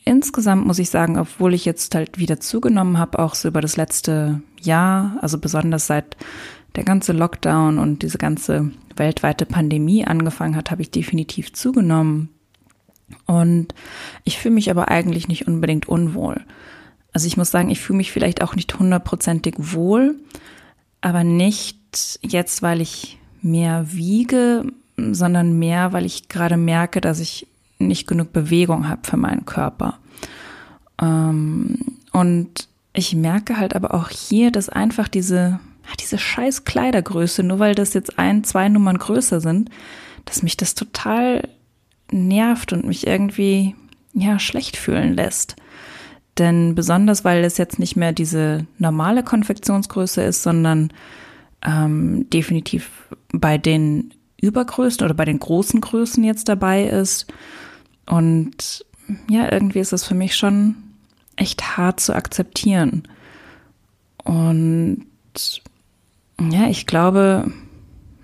insgesamt 0.05 0.65
muss 0.65 0.79
ich 0.79 0.89
sagen, 0.89 1.17
obwohl 1.17 1.53
ich 1.53 1.65
jetzt 1.65 1.95
halt 1.95 2.17
wieder 2.17 2.39
zugenommen 2.39 2.97
habe, 2.97 3.19
auch 3.19 3.35
so 3.35 3.47
über 3.47 3.61
das 3.61 3.77
letzte 3.77 4.41
Jahr, 4.61 5.17
also 5.21 5.37
besonders 5.37 5.87
seit 5.87 6.17
der 6.75 6.83
ganze 6.83 7.13
Lockdown 7.13 7.77
und 7.77 8.01
diese 8.01 8.17
ganze 8.17 8.71
weltweite 8.95 9.45
Pandemie 9.45 10.05
angefangen 10.05 10.55
hat, 10.55 10.71
habe 10.71 10.81
ich 10.81 10.91
definitiv 10.91 11.53
zugenommen. 11.53 12.29
Und 13.25 13.73
ich 14.23 14.37
fühle 14.39 14.55
mich 14.55 14.71
aber 14.71 14.89
eigentlich 14.89 15.27
nicht 15.27 15.47
unbedingt 15.47 15.87
unwohl. 15.87 16.41
Also 17.11 17.27
ich 17.27 17.37
muss 17.37 17.51
sagen, 17.51 17.69
ich 17.69 17.79
fühle 17.79 17.97
mich 17.97 18.11
vielleicht 18.11 18.41
auch 18.41 18.55
nicht 18.55 18.77
hundertprozentig 18.77 19.55
wohl, 19.57 20.15
aber 21.01 21.23
nicht 21.23 21.77
jetzt, 22.21 22.63
weil 22.63 22.81
ich 22.81 23.19
mehr 23.41 23.93
wiege, 23.93 24.65
sondern 24.97 25.59
mehr, 25.59 25.93
weil 25.93 26.05
ich 26.05 26.27
gerade 26.27 26.57
merke, 26.57 27.01
dass 27.01 27.19
ich 27.19 27.47
nicht 27.87 28.07
genug 28.07 28.33
Bewegung 28.33 28.87
habe 28.87 29.01
für 29.03 29.17
meinen 29.17 29.45
Körper. 29.45 29.99
Ähm, 31.01 31.77
und 32.11 32.67
ich 32.93 33.15
merke 33.15 33.57
halt 33.57 33.75
aber 33.75 33.93
auch 33.93 34.09
hier, 34.09 34.51
dass 34.51 34.69
einfach 34.69 35.07
diese, 35.07 35.59
diese 35.99 36.17
scheiß 36.17 36.65
Kleidergröße, 36.65 37.43
nur 37.43 37.59
weil 37.59 37.75
das 37.75 37.93
jetzt 37.93 38.19
ein, 38.19 38.43
zwei 38.43 38.69
Nummern 38.69 38.97
größer 38.97 39.41
sind, 39.41 39.69
dass 40.25 40.43
mich 40.43 40.57
das 40.57 40.75
total 40.75 41.49
nervt 42.11 42.73
und 42.73 42.85
mich 42.85 43.07
irgendwie, 43.07 43.75
ja, 44.13 44.39
schlecht 44.39 44.77
fühlen 44.77 45.15
lässt. 45.15 45.55
Denn 46.37 46.75
besonders, 46.75 47.23
weil 47.23 47.43
es 47.43 47.57
jetzt 47.57 47.79
nicht 47.79 47.95
mehr 47.95 48.11
diese 48.11 48.65
normale 48.77 49.23
Konfektionsgröße 49.23 50.23
ist, 50.23 50.43
sondern 50.43 50.91
ähm, 51.65 52.29
definitiv 52.29 52.89
bei 53.31 53.57
den 53.57 54.13
Übergrößen 54.41 55.05
oder 55.05 55.13
bei 55.13 55.25
den 55.25 55.39
großen 55.39 55.79
Größen 55.79 56.23
jetzt 56.23 56.49
dabei 56.49 56.85
ist. 56.85 57.27
Und 58.05 58.85
ja, 59.29 59.51
irgendwie 59.51 59.79
ist 59.79 59.93
es 59.93 60.03
für 60.03 60.15
mich 60.15 60.35
schon 60.35 60.75
echt 61.35 61.77
hart 61.77 61.99
zu 61.99 62.15
akzeptieren. 62.15 63.03
Und 64.23 65.05
ja, 66.39 66.67
ich 66.67 66.85
glaube, 66.85 67.51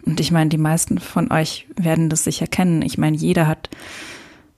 und 0.06 0.20
ich 0.20 0.32
meine, 0.32 0.50
die 0.50 0.58
meisten 0.58 1.00
von 1.00 1.32
euch 1.32 1.68
werden 1.76 2.10
das 2.10 2.24
sicher 2.24 2.48
kennen. 2.48 2.82
Ich 2.82 2.98
meine, 2.98 3.18
jeder 3.18 3.48
hat, 3.48 3.70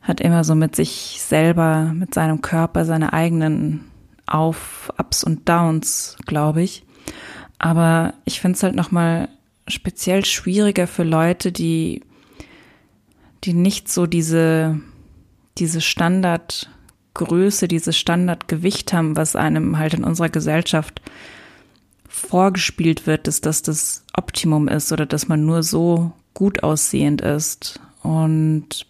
hat 0.01 0.21
immer 0.21 0.43
so 0.43 0.55
mit 0.55 0.75
sich 0.75 1.17
selber, 1.21 1.91
mit 1.93 2.13
seinem 2.13 2.41
Körper 2.41 2.85
seine 2.85 3.13
eigenen 3.13 3.85
Auf, 4.25 4.91
Ups 4.97 5.23
und 5.23 5.47
Downs, 5.49 6.15
glaube 6.25 6.61
ich. 6.61 6.83
Aber 7.59 8.13
ich 8.25 8.39
finde 8.39 8.55
es 8.55 8.63
halt 8.63 8.75
nochmal 8.75 9.29
speziell 9.67 10.25
schwieriger 10.25 10.87
für 10.87 11.03
Leute, 11.03 11.51
die, 11.51 12.01
die 13.43 13.53
nicht 13.53 13.89
so 13.89 14.05
diese, 14.05 14.79
diese 15.57 15.81
Standardgröße, 15.81 17.67
dieses 17.67 17.97
Standardgewicht 17.97 18.93
haben, 18.93 19.15
was 19.15 19.35
einem 19.35 19.77
halt 19.77 19.93
in 19.93 20.03
unserer 20.03 20.29
Gesellschaft 20.29 21.01
vorgespielt 22.07 23.07
wird, 23.07 23.27
dass 23.27 23.41
das 23.41 23.61
das 23.61 24.03
Optimum 24.13 24.67
ist 24.67 24.91
oder 24.91 25.05
dass 25.05 25.27
man 25.27 25.45
nur 25.45 25.63
so 25.63 26.11
gut 26.33 26.63
aussehend 26.63 27.21
ist. 27.21 27.79
Und 28.03 28.85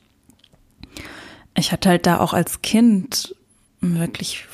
ich 1.56 1.72
hatte 1.72 1.90
halt 1.90 2.06
da 2.06 2.20
auch 2.20 2.34
als 2.34 2.62
Kind 2.62 3.36
wirklich 3.82 4.46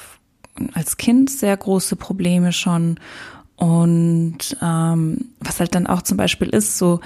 als 0.73 0.97
Kind 0.97 1.29
sehr 1.29 1.55
große 1.55 1.95
Probleme 1.95 2.51
schon. 2.51 2.99
Und 3.55 4.57
ähm, 4.61 5.25
was 5.39 5.59
halt 5.59 5.75
dann 5.75 5.87
auch 5.87 6.01
zum 6.01 6.17
Beispiel 6.17 6.49
ist, 6.49 6.77
so, 6.77 6.99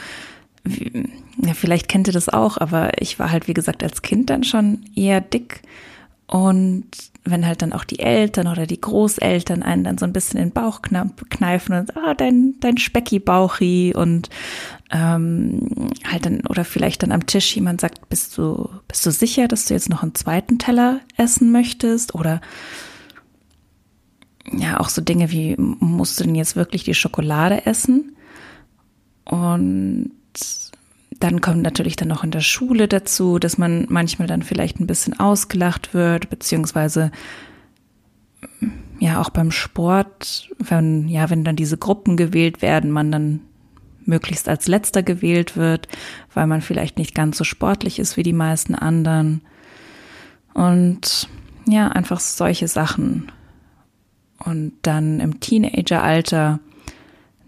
wie, 0.63 1.09
ja, 1.37 1.53
vielleicht 1.53 1.87
kennt 1.87 2.07
ihr 2.07 2.13
das 2.13 2.29
auch, 2.29 2.57
aber 2.57 3.01
ich 3.01 3.19
war 3.19 3.31
halt, 3.31 3.47
wie 3.47 3.53
gesagt, 3.53 3.83
als 3.83 4.01
Kind 4.01 4.29
dann 4.29 4.43
schon 4.43 4.85
eher 4.95 5.21
dick. 5.21 5.61
Und 6.27 6.85
wenn 7.23 7.45
halt 7.45 7.61
dann 7.61 7.73
auch 7.73 7.83
die 7.83 7.99
Eltern 7.99 8.47
oder 8.47 8.65
die 8.65 8.79
Großeltern 8.79 9.63
einen 9.63 9.83
dann 9.83 9.97
so 9.97 10.05
ein 10.05 10.13
bisschen 10.13 10.39
in 10.39 10.49
den 10.49 10.53
Bauch 10.53 10.81
kneifen 10.81 11.75
und 11.75 11.95
ah, 11.97 12.13
dein, 12.13 12.55
dein 12.61 12.77
Specki-Bauchi 12.77 13.93
und 13.95 14.29
ähm, 14.91 15.89
halt 16.09 16.25
dann, 16.25 16.41
oder 16.47 16.65
vielleicht 16.65 17.03
dann 17.03 17.11
am 17.11 17.25
Tisch 17.25 17.55
jemand 17.55 17.81
sagt, 17.81 18.09
bist 18.09 18.37
du, 18.37 18.69
bist 18.87 19.05
du 19.05 19.11
sicher, 19.11 19.47
dass 19.47 19.65
du 19.65 19.73
jetzt 19.73 19.89
noch 19.89 20.03
einen 20.03 20.15
zweiten 20.15 20.57
Teller 20.57 21.01
essen 21.17 21.51
möchtest? 21.51 22.15
Oder 22.15 22.41
ja, 24.51 24.79
auch 24.79 24.89
so 24.89 25.01
Dinge 25.01 25.31
wie, 25.31 25.55
musst 25.57 26.19
du 26.19 26.23
denn 26.23 26.35
jetzt 26.35 26.55
wirklich 26.55 26.83
die 26.83 26.95
Schokolade 26.95 27.65
essen? 27.65 28.15
Und 29.25 30.11
dann 31.23 31.39
kommt 31.39 31.61
natürlich 31.61 31.95
dann 31.95 32.07
noch 32.07 32.23
in 32.23 32.31
der 32.31 32.41
Schule 32.41 32.87
dazu, 32.87 33.39
dass 33.39 33.57
man 33.57 33.85
manchmal 33.89 34.27
dann 34.27 34.43
vielleicht 34.43 34.79
ein 34.79 34.87
bisschen 34.87 35.19
ausgelacht 35.19 35.93
wird, 35.93 36.29
beziehungsweise 36.29 37.11
ja 38.99 39.21
auch 39.21 39.29
beim 39.29 39.51
Sport, 39.51 40.49
wenn 40.57 41.07
ja, 41.07 41.29
wenn 41.29 41.43
dann 41.43 41.55
diese 41.55 41.77
Gruppen 41.77 42.17
gewählt 42.17 42.61
werden, 42.61 42.91
man 42.91 43.11
dann 43.11 43.41
möglichst 44.05 44.49
als 44.49 44.67
letzter 44.67 45.03
gewählt 45.03 45.55
wird, 45.55 45.87
weil 46.33 46.47
man 46.47 46.61
vielleicht 46.61 46.97
nicht 46.97 47.13
ganz 47.13 47.37
so 47.37 47.43
sportlich 47.43 47.99
ist 47.99 48.17
wie 48.17 48.23
die 48.23 48.33
meisten 48.33 48.73
anderen. 48.73 49.41
Und 50.53 51.29
ja, 51.67 51.87
einfach 51.87 52.19
solche 52.19 52.67
Sachen. 52.67 53.31
Und 54.39 54.73
dann 54.81 55.19
im 55.19 55.39
Teenageralter 55.39 56.59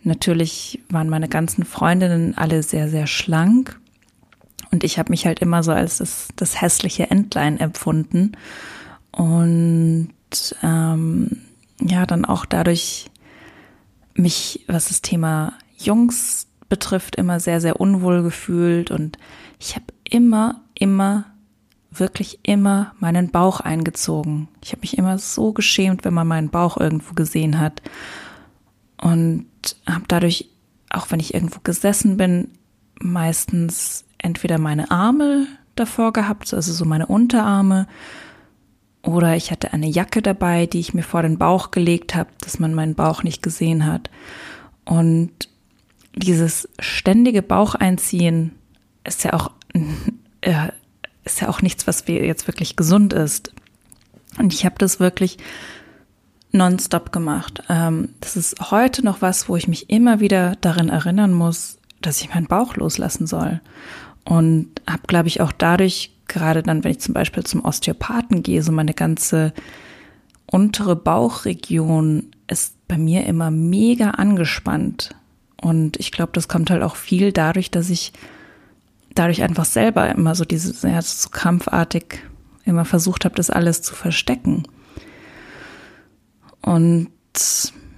Natürlich 0.04 0.82
waren 0.90 1.10
meine 1.10 1.30
ganzen 1.30 1.64
Freundinnen 1.64 2.38
alle 2.38 2.62
sehr, 2.62 2.90
sehr 2.90 3.08
schlank. 3.08 3.80
Und 4.72 4.84
ich 4.84 5.00
habe 5.00 5.12
mich 5.12 5.26
halt 5.26 5.40
immer 5.40 5.64
so 5.64 5.72
als 5.72 6.00
das, 6.00 6.30
das 6.36 6.62
hässliche 6.62 7.10
Entlein 7.10 7.60
empfunden. 7.60 8.34
Und 9.12 10.10
ähm, 10.62 11.30
ja, 11.80 12.06
dann 12.06 12.26
auch 12.26 12.46
dadurch 12.46 13.10
mich, 14.16 14.66
was 14.68 14.90
das 14.90 15.02
Thema 15.02 15.54
Jungs 15.78 16.48
betrifft, 16.70 17.16
immer 17.16 17.40
sehr, 17.40 17.62
sehr 17.62 17.80
unwohl 17.80 18.24
gefühlt. 18.24 18.92
Und 18.92 19.18
ich 19.60 19.76
habe 19.76 19.86
immer, 20.04 20.62
immer, 20.74 21.26
wirklich 21.92 22.40
immer 22.44 22.94
meinen 23.00 23.30
Bauch 23.30 23.60
eingezogen. 23.60 24.48
Ich 24.64 24.72
habe 24.72 24.82
mich 24.82 24.98
immer 24.98 25.18
so 25.18 25.54
geschämt, 25.54 26.04
wenn 26.04 26.14
man 26.14 26.28
meinen 26.28 26.50
Bauch 26.50 26.78
irgendwo 26.78 27.14
gesehen 27.14 27.60
hat. 27.60 27.82
Und 29.00 29.46
habe 29.88 30.06
dadurch, 30.08 30.50
auch 30.90 31.12
wenn 31.12 31.20
ich 31.20 31.34
irgendwo 31.34 31.60
gesessen 31.64 32.18
bin, 32.18 32.50
meistens 33.00 34.06
entweder 34.18 34.58
meine 34.58 34.92
Arme 34.92 35.48
davor 35.76 36.14
gehabt, 36.14 36.54
also 36.54 36.72
so 36.72 36.86
meine 36.86 37.08
Unterarme, 37.08 37.88
oder 39.04 39.36
ich 39.36 39.52
hatte 39.52 39.74
eine 39.74 39.88
Jacke 39.88 40.22
dabei, 40.22 40.66
die 40.66 40.80
ich 40.80 40.94
mir 40.94 41.04
vor 41.04 41.22
den 41.22 41.38
Bauch 41.38 41.72
gelegt 41.72 42.16
habe, 42.16 42.30
dass 42.40 42.60
man 42.60 42.74
meinen 42.74 42.96
Bauch 42.96 43.24
nicht 43.24 43.44
gesehen 43.44 43.86
hat. 43.86 44.10
Und 44.86 45.32
dieses 46.16 46.70
ständige 46.80 47.42
Baucheinziehen 47.42 48.54
ist 49.04 49.26
ja 49.26 49.34
auch 49.34 49.52
äh, 50.42 50.70
ist 51.26 51.42
ja 51.42 51.50
auch 51.50 51.62
nichts, 51.62 51.88
was 51.88 52.04
jetzt 52.08 52.48
wirklich 52.48 52.76
gesund 52.76 53.14
ist. 53.14 53.54
Und 54.38 54.54
ich 54.54 54.66
habe 54.66 54.76
das 54.78 55.00
wirklich 55.00 55.38
nonstop 56.54 57.12
gemacht. 57.12 57.64
Ähm, 57.68 58.10
das 58.22 58.38
ist 58.38 58.72
heute 58.72 59.04
noch 59.04 59.22
was, 59.22 59.50
wo 59.50 59.58
ich 59.58 59.68
mich 59.68 59.90
immer 59.90 60.20
wieder 60.22 60.56
darin 60.62 60.88
erinnern 60.88 61.34
muss, 61.34 61.78
dass 62.02 62.22
ich 62.22 62.34
meinen 62.34 62.48
Bauch 62.48 62.76
loslassen 62.76 63.28
soll. 63.28 63.60
Und 64.24 64.70
habe, 64.90 65.04
glaube 65.08 65.28
ich, 65.28 65.42
auch 65.42 65.52
dadurch, 65.52 66.12
gerade 66.28 66.64
dann, 66.64 66.84
wenn 66.84 66.92
ich 66.92 67.00
zum 67.00 67.14
Beispiel 67.14 67.44
zum 67.44 67.66
Osteopathen 67.66 68.44
gehe, 68.44 68.64
so 68.64 68.72
meine 68.72 68.94
ganze 68.94 69.52
untere 70.46 70.96
Bauchregion 70.96 72.32
ist 72.48 72.76
bei 72.88 72.98
mir 72.98 73.26
immer 73.26 73.52
mega 73.52 74.12
angespannt. 74.12 75.16
Und 75.60 75.98
ich 75.98 76.12
glaube, 76.12 76.32
das 76.34 76.48
kommt 76.48 76.70
halt 76.70 76.84
auch 76.84 76.96
viel 76.96 77.32
dadurch, 77.32 77.72
dass 77.72 77.90
ich 77.90 78.14
dadurch 79.16 79.42
einfach 79.42 79.66
selber 79.66 80.10
immer 80.10 80.36
so 80.36 80.46
diese, 80.46 80.88
ja, 80.88 81.02
so 81.02 81.30
krampfartig 81.30 82.20
immer 82.66 82.86
versucht 82.86 83.26
habe, 83.26 83.36
das 83.36 83.50
alles 83.50 83.82
zu 83.82 83.96
verstecken. 83.96 84.64
Und 86.64 87.10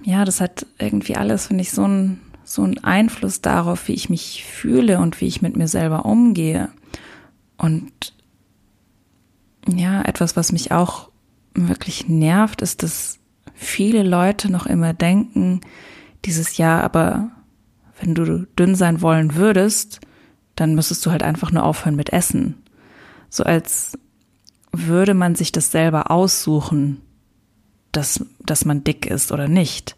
ja, 0.02 0.24
das 0.24 0.40
hat 0.40 0.66
irgendwie 0.78 1.16
alles, 1.16 1.46
finde 1.46 1.62
ich, 1.62 1.72
so 1.72 1.84
einen 1.84 2.20
so 2.46 2.62
einen 2.62 2.82
Einfluss 2.84 3.40
darauf, 3.40 3.88
wie 3.88 3.92
ich 3.94 4.08
mich 4.08 4.44
fühle 4.44 5.00
und 5.00 5.20
wie 5.20 5.26
ich 5.26 5.42
mit 5.42 5.56
mir 5.56 5.66
selber 5.66 6.06
umgehe. 6.06 6.68
Und 7.58 8.14
ja, 9.66 10.02
etwas, 10.02 10.36
was 10.36 10.52
mich 10.52 10.70
auch 10.70 11.10
wirklich 11.54 12.08
nervt, 12.08 12.62
ist, 12.62 12.84
dass 12.84 13.18
viele 13.52 14.04
Leute 14.04 14.50
noch 14.50 14.66
immer 14.66 14.94
denken, 14.94 15.60
dieses 16.24 16.56
Jahr, 16.56 16.84
aber 16.84 17.30
wenn 18.00 18.14
du 18.14 18.46
dünn 18.58 18.76
sein 18.76 19.02
wollen 19.02 19.34
würdest, 19.34 20.00
dann 20.54 20.74
müsstest 20.76 21.04
du 21.04 21.10
halt 21.10 21.24
einfach 21.24 21.50
nur 21.50 21.64
aufhören 21.64 21.96
mit 21.96 22.12
Essen. 22.12 22.62
So 23.28 23.42
als 23.42 23.98
würde 24.70 25.14
man 25.14 25.34
sich 25.34 25.50
das 25.50 25.72
selber 25.72 26.10
aussuchen, 26.12 27.00
dass, 27.92 28.24
dass 28.44 28.64
man 28.64 28.84
dick 28.84 29.06
ist 29.06 29.32
oder 29.32 29.48
nicht. 29.48 29.96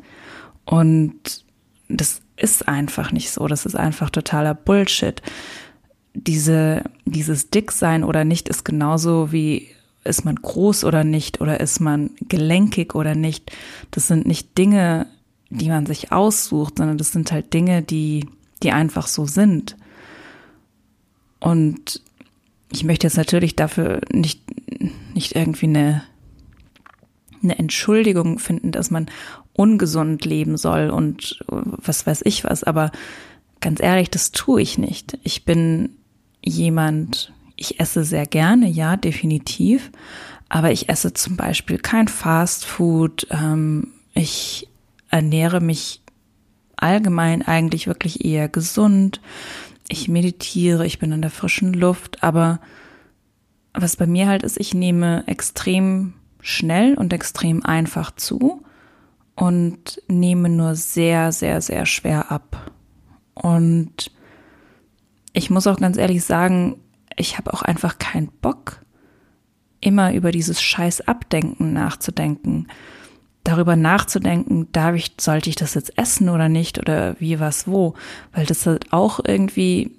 Und 0.64 1.44
das 1.88 2.20
ist 2.37 2.68
einfach 2.68 3.12
nicht 3.12 3.31
so. 3.31 3.46
Das 3.48 3.66
ist 3.66 3.74
einfach 3.74 4.11
totaler 4.11 4.55
Bullshit. 4.55 5.22
Diese, 6.14 6.85
dieses 7.05 7.51
Dicksein 7.51 8.05
oder 8.05 8.24
nicht 8.24 8.48
ist 8.48 8.64
genauso 8.64 9.33
wie 9.33 9.68
ist 10.05 10.24
man 10.24 10.37
groß 10.37 10.85
oder 10.85 11.05
nicht 11.05 11.40
oder 11.40 11.61
ist 11.61 11.81
man 11.81 12.11
gelenkig 12.29 12.94
oder 12.94 13.14
nicht. 13.14 13.53
Das 13.90 14.07
sind 14.07 14.27
nicht 14.27 14.57
Dinge, 14.57 15.07
die 15.51 15.68
man 15.68 15.87
sich 15.87 16.12
aussucht, 16.12 16.79
sondern 16.79 16.98
das 16.98 17.12
sind 17.12 17.31
halt 17.33 17.53
Dinge, 17.53 17.83
die, 17.83 18.27
die 18.62 18.72
einfach 18.72 19.07
so 19.07 19.27
sind. 19.27 19.77
Und 21.40 22.03
ich 22.72 22.85
möchte 22.85 23.07
jetzt 23.07 23.16
natürlich 23.16 23.57
dafür 23.57 24.01
nicht, 24.12 24.42
nicht 25.14 25.35
irgendwie 25.35 25.66
eine 25.66 26.03
eine 27.42 27.59
Entschuldigung 27.59 28.38
finden, 28.38 28.72
dass 28.72 28.90
man 28.90 29.07
ungesund 29.53 30.24
leben 30.24 30.57
soll 30.57 30.90
und 30.90 31.40
was 31.48 32.07
weiß 32.07 32.22
ich 32.24 32.44
was. 32.44 32.64
Aber 32.64 32.92
ganz 33.61 33.81
ehrlich, 33.81 34.11
das 34.11 34.31
tue 34.31 34.62
ich 34.62 34.79
nicht. 34.79 35.18
Ich 35.22 35.44
bin 35.44 35.90
jemand, 36.44 37.33
ich 37.57 37.81
esse 37.81 38.05
sehr 38.05 38.27
gerne, 38.27 38.68
ja, 38.68 38.96
definitiv. 38.96 39.90
Aber 40.48 40.72
ich 40.72 40.88
esse 40.88 41.12
zum 41.12 41.37
Beispiel 41.37 41.79
kein 41.79 42.09
Fast 42.09 42.64
Food. 42.64 43.27
Ähm, 43.31 43.88
ich 44.14 44.68
ernähre 45.11 45.61
mich 45.61 46.03
allgemein 46.77 47.42
eigentlich 47.42 47.87
wirklich 47.87 48.24
eher 48.24 48.48
gesund. 48.48 49.20
Ich 49.88 50.09
meditiere, 50.09 50.87
ich 50.87 50.98
bin 50.98 51.12
in 51.12 51.22
der 51.22 51.31
frischen 51.31 51.72
Luft, 51.72 52.22
aber 52.22 52.61
was 53.72 53.96
bei 53.96 54.07
mir 54.07 54.29
halt 54.29 54.42
ist, 54.42 54.59
ich 54.59 54.74
nehme 54.74 55.24
extrem 55.27 56.14
schnell 56.40 56.94
und 56.94 57.12
extrem 57.12 57.64
einfach 57.64 58.11
zu 58.14 58.62
und 59.35 60.03
nehme 60.09 60.48
nur 60.48 60.74
sehr, 60.74 61.33
sehr, 61.33 61.61
sehr 61.61 61.87
schwer 61.87 62.31
ab. 62.31 62.72
Und 63.35 64.11
ich 65.33 65.51
muss 65.51 65.66
auch 65.66 65.79
ganz 65.79 65.96
ehrlich 65.96 66.24
sagen, 66.24 66.81
ich 67.16 67.38
habe 67.38 67.53
auch 67.53 67.62
einfach 67.62 67.98
keinen 67.98 68.29
Bock, 68.40 68.81
immer 69.81 70.12
über 70.12 70.33
dieses 70.33 70.61
scheiß 70.61 71.03
Abdenken 71.03 71.72
nachzudenken. 71.72 72.66
Darüber 73.44 73.77
nachzudenken, 73.77 74.70
darf 74.72 74.96
ich, 74.96 75.12
sollte 75.20 75.48
ich 75.48 75.57
das 75.57 75.74
jetzt 75.74 75.96
essen 75.96 76.29
oder 76.29 76.48
nicht 76.48 76.79
oder 76.79 77.18
wie, 77.20 77.38
was, 77.38 77.68
wo. 77.68 77.94
Weil 78.33 78.46
das 78.46 78.66
halt 78.66 78.92
auch 78.92 79.20
irgendwie 79.24 79.96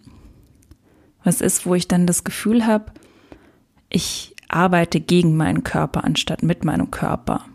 was 1.24 1.42
ist, 1.42 1.66
wo 1.66 1.76
ich 1.76 1.88
dann 1.88 2.08
das 2.08 2.24
Gefühl 2.24 2.66
habe, 2.66 2.92
ich 3.90 4.36
arbeite 4.50 5.00
gegen 5.00 5.38
meinen 5.38 5.64
Körper 5.64 6.04
anstatt 6.04 6.44
mit 6.44 6.64
meinem 6.64 6.92
Körper. 6.92 7.46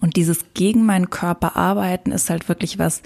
Und 0.00 0.16
dieses 0.16 0.44
gegen 0.54 0.84
meinen 0.84 1.10
Körper 1.10 1.56
arbeiten 1.56 2.10
ist 2.10 2.30
halt 2.30 2.48
wirklich 2.48 2.78
was, 2.78 3.02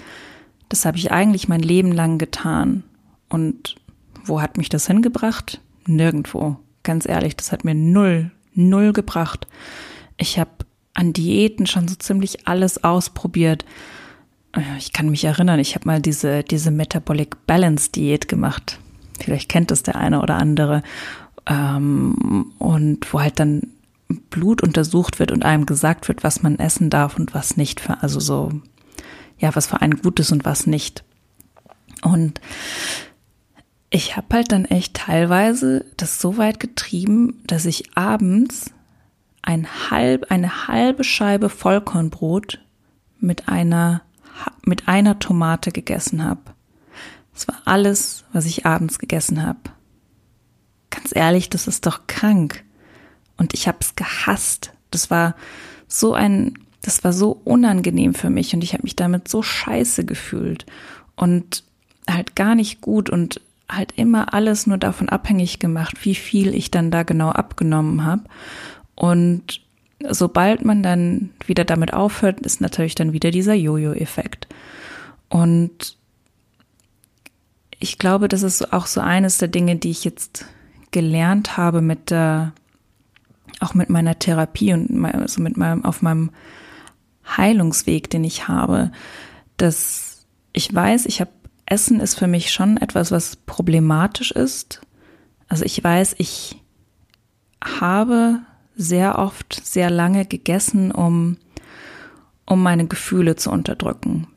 das 0.69 0.85
habe 0.85 0.97
ich 0.97 1.11
eigentlich 1.11 1.47
mein 1.47 1.61
Leben 1.61 1.91
lang 1.91 2.17
getan. 2.17 2.83
Und 3.29 3.75
wo 4.25 4.41
hat 4.41 4.57
mich 4.57 4.69
das 4.69 4.87
hingebracht? 4.87 5.61
Nirgendwo. 5.85 6.57
Ganz 6.83 7.07
ehrlich, 7.07 7.35
das 7.35 7.51
hat 7.51 7.63
mir 7.63 7.75
null, 7.75 8.31
null 8.53 8.93
gebracht. 8.93 9.47
Ich 10.17 10.39
habe 10.39 10.51
an 10.93 11.13
Diäten 11.13 11.67
schon 11.67 11.87
so 11.87 11.95
ziemlich 11.95 12.47
alles 12.47 12.83
ausprobiert. 12.83 13.65
Ich 14.79 14.91
kann 14.91 15.09
mich 15.09 15.23
erinnern, 15.23 15.59
ich 15.59 15.75
habe 15.75 15.87
mal 15.87 16.01
diese, 16.01 16.43
diese 16.43 16.71
Metabolic 16.71 17.45
Balance 17.45 17.91
Diät 17.91 18.27
gemacht. 18.27 18.79
Vielleicht 19.19 19.49
kennt 19.49 19.71
es 19.71 19.83
der 19.83 19.95
eine 19.95 20.21
oder 20.21 20.35
andere. 20.35 20.83
Ähm, 21.47 22.53
und 22.57 23.11
wo 23.13 23.21
halt 23.21 23.39
dann 23.39 23.61
Blut 24.29 24.61
untersucht 24.61 25.19
wird 25.19 25.31
und 25.31 25.43
einem 25.43 25.65
gesagt 25.65 26.07
wird, 26.07 26.23
was 26.23 26.43
man 26.43 26.59
essen 26.59 26.89
darf 26.89 27.17
und 27.17 27.33
was 27.33 27.57
nicht. 27.57 27.79
Für, 27.79 28.01
also 28.01 28.19
so, 28.19 28.51
ja, 29.37 29.55
was 29.55 29.67
für 29.67 29.81
einen 29.81 30.01
gut 30.01 30.19
ist 30.19 30.31
und 30.31 30.45
was 30.45 30.67
nicht. 30.67 31.03
Und 32.01 32.39
ich 33.89 34.17
habe 34.17 34.27
halt 34.35 34.51
dann 34.51 34.65
echt 34.65 34.95
teilweise 34.95 35.85
das 35.97 36.19
so 36.19 36.37
weit 36.37 36.59
getrieben, 36.59 37.41
dass 37.47 37.65
ich 37.65 37.97
abends 37.97 38.71
ein 39.41 39.67
halb, 39.89 40.29
eine 40.29 40.67
halbe 40.67 41.03
Scheibe 41.03 41.49
Vollkornbrot 41.49 42.59
mit 43.19 43.47
einer, 43.47 44.01
mit 44.63 44.87
einer 44.87 45.19
Tomate 45.19 45.71
gegessen 45.71 46.23
habe. 46.23 46.41
Das 47.33 47.47
war 47.47 47.61
alles, 47.65 48.25
was 48.33 48.45
ich 48.45 48.65
abends 48.65 48.99
gegessen 48.99 49.45
habe. 49.45 49.59
Ganz 50.97 51.15
ehrlich, 51.15 51.49
das 51.49 51.67
ist 51.67 51.85
doch 51.85 52.07
krank. 52.07 52.63
Und 53.37 53.53
ich 53.53 53.67
habe 53.67 53.77
es 53.81 53.95
gehasst. 53.95 54.71
Das 54.89 55.11
war 55.11 55.35
so 55.87 56.15
ein, 56.15 56.57
das 56.81 57.03
war 57.03 57.13
so 57.13 57.39
unangenehm 57.43 58.15
für 58.15 58.31
mich 58.31 58.55
und 58.55 58.63
ich 58.63 58.73
habe 58.73 58.83
mich 58.83 58.95
damit 58.95 59.27
so 59.27 59.43
scheiße 59.43 60.05
gefühlt 60.05 60.65
und 61.15 61.63
halt 62.09 62.35
gar 62.35 62.55
nicht 62.55 62.81
gut 62.81 63.11
und 63.11 63.41
halt 63.69 63.93
immer 63.95 64.33
alles 64.33 64.65
nur 64.65 64.79
davon 64.79 65.07
abhängig 65.07 65.59
gemacht, 65.59 66.03
wie 66.03 66.15
viel 66.15 66.55
ich 66.55 66.71
dann 66.71 66.89
da 66.89 67.03
genau 67.03 67.29
abgenommen 67.29 68.03
habe. 68.03 68.23
Und 68.95 69.61
sobald 70.09 70.65
man 70.65 70.81
dann 70.81 71.29
wieder 71.45 71.63
damit 71.63 71.93
aufhört, 71.93 72.39
ist 72.39 72.59
natürlich 72.59 72.95
dann 72.95 73.13
wieder 73.13 73.29
dieser 73.29 73.53
Jojo-Effekt. 73.53 74.47
Und 75.29 75.95
ich 77.79 77.99
glaube, 77.99 78.29
das 78.29 78.41
ist 78.41 78.73
auch 78.73 78.87
so 78.87 78.99
eines 78.99 79.37
der 79.37 79.49
Dinge, 79.49 79.75
die 79.75 79.91
ich 79.91 80.03
jetzt 80.03 80.45
gelernt 80.91 81.57
habe 81.57 81.81
mit 81.81 82.11
der 82.11 82.53
auch 83.59 83.73
mit 83.73 83.89
meiner 83.89 84.19
Therapie 84.19 84.73
und 84.73 85.03
also 85.05 85.41
mit 85.41 85.57
meinem, 85.57 85.83
auf 85.83 86.01
meinem 86.01 86.31
Heilungsweg, 87.25 88.09
den 88.09 88.23
ich 88.23 88.47
habe, 88.47 88.91
dass 89.57 90.25
ich 90.53 90.73
weiß, 90.73 91.05
ich 91.05 91.21
habe, 91.21 91.31
Essen 91.65 91.99
ist 91.99 92.15
für 92.15 92.27
mich 92.27 92.51
schon 92.51 92.77
etwas, 92.77 93.11
was 93.11 93.35
problematisch 93.35 94.31
ist. 94.31 94.81
Also 95.49 95.65
ich 95.65 95.83
weiß, 95.83 96.15
ich 96.17 96.61
habe 97.61 98.39
sehr 98.75 99.19
oft 99.19 99.59
sehr 99.65 99.89
lange 99.89 100.25
gegessen, 100.25 100.91
um, 100.91 101.37
um 102.45 102.63
meine 102.63 102.87
Gefühle 102.87 103.35
zu 103.35 103.51
unterdrücken. 103.51 104.27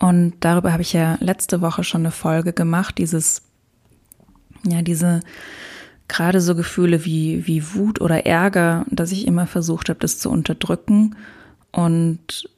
Und 0.00 0.34
darüber 0.40 0.72
habe 0.72 0.82
ich 0.82 0.92
ja 0.92 1.16
letzte 1.20 1.60
Woche 1.60 1.84
schon 1.84 2.02
eine 2.02 2.10
Folge 2.10 2.52
gemacht, 2.52 2.98
dieses, 2.98 3.42
ja, 4.66 4.82
diese 4.82 5.20
gerade 6.08 6.40
so 6.40 6.54
Gefühle 6.54 7.04
wie, 7.04 7.46
wie 7.46 7.74
Wut 7.74 8.00
oder 8.00 8.26
Ärger, 8.26 8.84
dass 8.90 9.12
ich 9.12 9.26
immer 9.26 9.46
versucht 9.46 9.88
habe, 9.88 10.00
das 10.00 10.18
zu 10.18 10.30
unterdrücken. 10.30 11.16
Und 11.72 12.48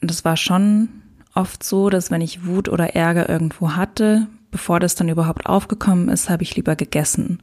das 0.00 0.24
war 0.24 0.36
schon 0.36 0.88
oft 1.34 1.62
so, 1.62 1.90
dass 1.90 2.10
wenn 2.10 2.20
ich 2.20 2.46
Wut 2.46 2.68
oder 2.68 2.94
Ärger 2.94 3.28
irgendwo 3.28 3.72
hatte, 3.72 4.26
bevor 4.50 4.80
das 4.80 4.94
dann 4.94 5.08
überhaupt 5.08 5.46
aufgekommen 5.46 6.08
ist, 6.08 6.28
habe 6.28 6.42
ich 6.42 6.56
lieber 6.56 6.76
gegessen. 6.76 7.40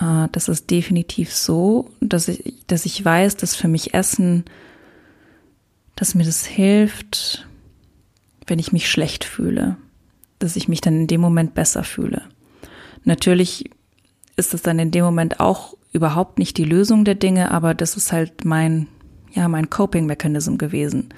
Äh, 0.00 0.28
das 0.32 0.48
ist 0.48 0.70
definitiv 0.70 1.32
so, 1.32 1.90
dass 2.00 2.28
ich, 2.28 2.54
dass 2.66 2.86
ich 2.86 3.04
weiß, 3.04 3.36
dass 3.36 3.54
für 3.54 3.68
mich 3.68 3.94
Essen, 3.94 4.44
dass 5.94 6.14
mir 6.14 6.24
das 6.24 6.44
hilft, 6.44 7.46
wenn 8.46 8.58
ich 8.58 8.72
mich 8.72 8.90
schlecht 8.90 9.24
fühle, 9.24 9.76
dass 10.38 10.56
ich 10.56 10.68
mich 10.68 10.80
dann 10.80 11.02
in 11.02 11.06
dem 11.06 11.20
Moment 11.20 11.54
besser 11.54 11.84
fühle. 11.84 12.22
Natürlich 13.04 13.70
ist 14.36 14.54
es 14.54 14.62
dann 14.62 14.78
in 14.78 14.90
dem 14.90 15.04
Moment 15.04 15.40
auch 15.40 15.76
überhaupt 15.92 16.38
nicht 16.38 16.56
die 16.56 16.64
Lösung 16.64 17.04
der 17.04 17.14
Dinge, 17.14 17.50
aber 17.50 17.74
das 17.74 17.96
ist 17.96 18.12
halt 18.12 18.44
mein, 18.44 18.86
ja, 19.32 19.48
mein 19.48 19.70
Coping-Mechanism 19.70 20.56
gewesen. 20.56 21.08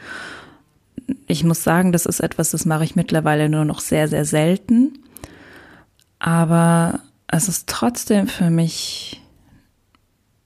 Ich 1.27 1.45
muss 1.45 1.63
sagen, 1.63 1.93
das 1.93 2.07
ist 2.07 2.21
etwas, 2.21 2.51
das 2.51 2.65
mache 2.65 2.85
ich 2.85 2.97
mittlerweile 2.97 3.49
nur 3.49 3.65
noch 3.65 3.81
sehr, 3.81 4.09
sehr 4.09 4.25
selten. 4.25 4.99
Aber 6.19 7.01
es 7.27 7.49
ist 7.49 7.69
trotzdem 7.69 8.29
für 8.29 8.51
mich 8.51 9.21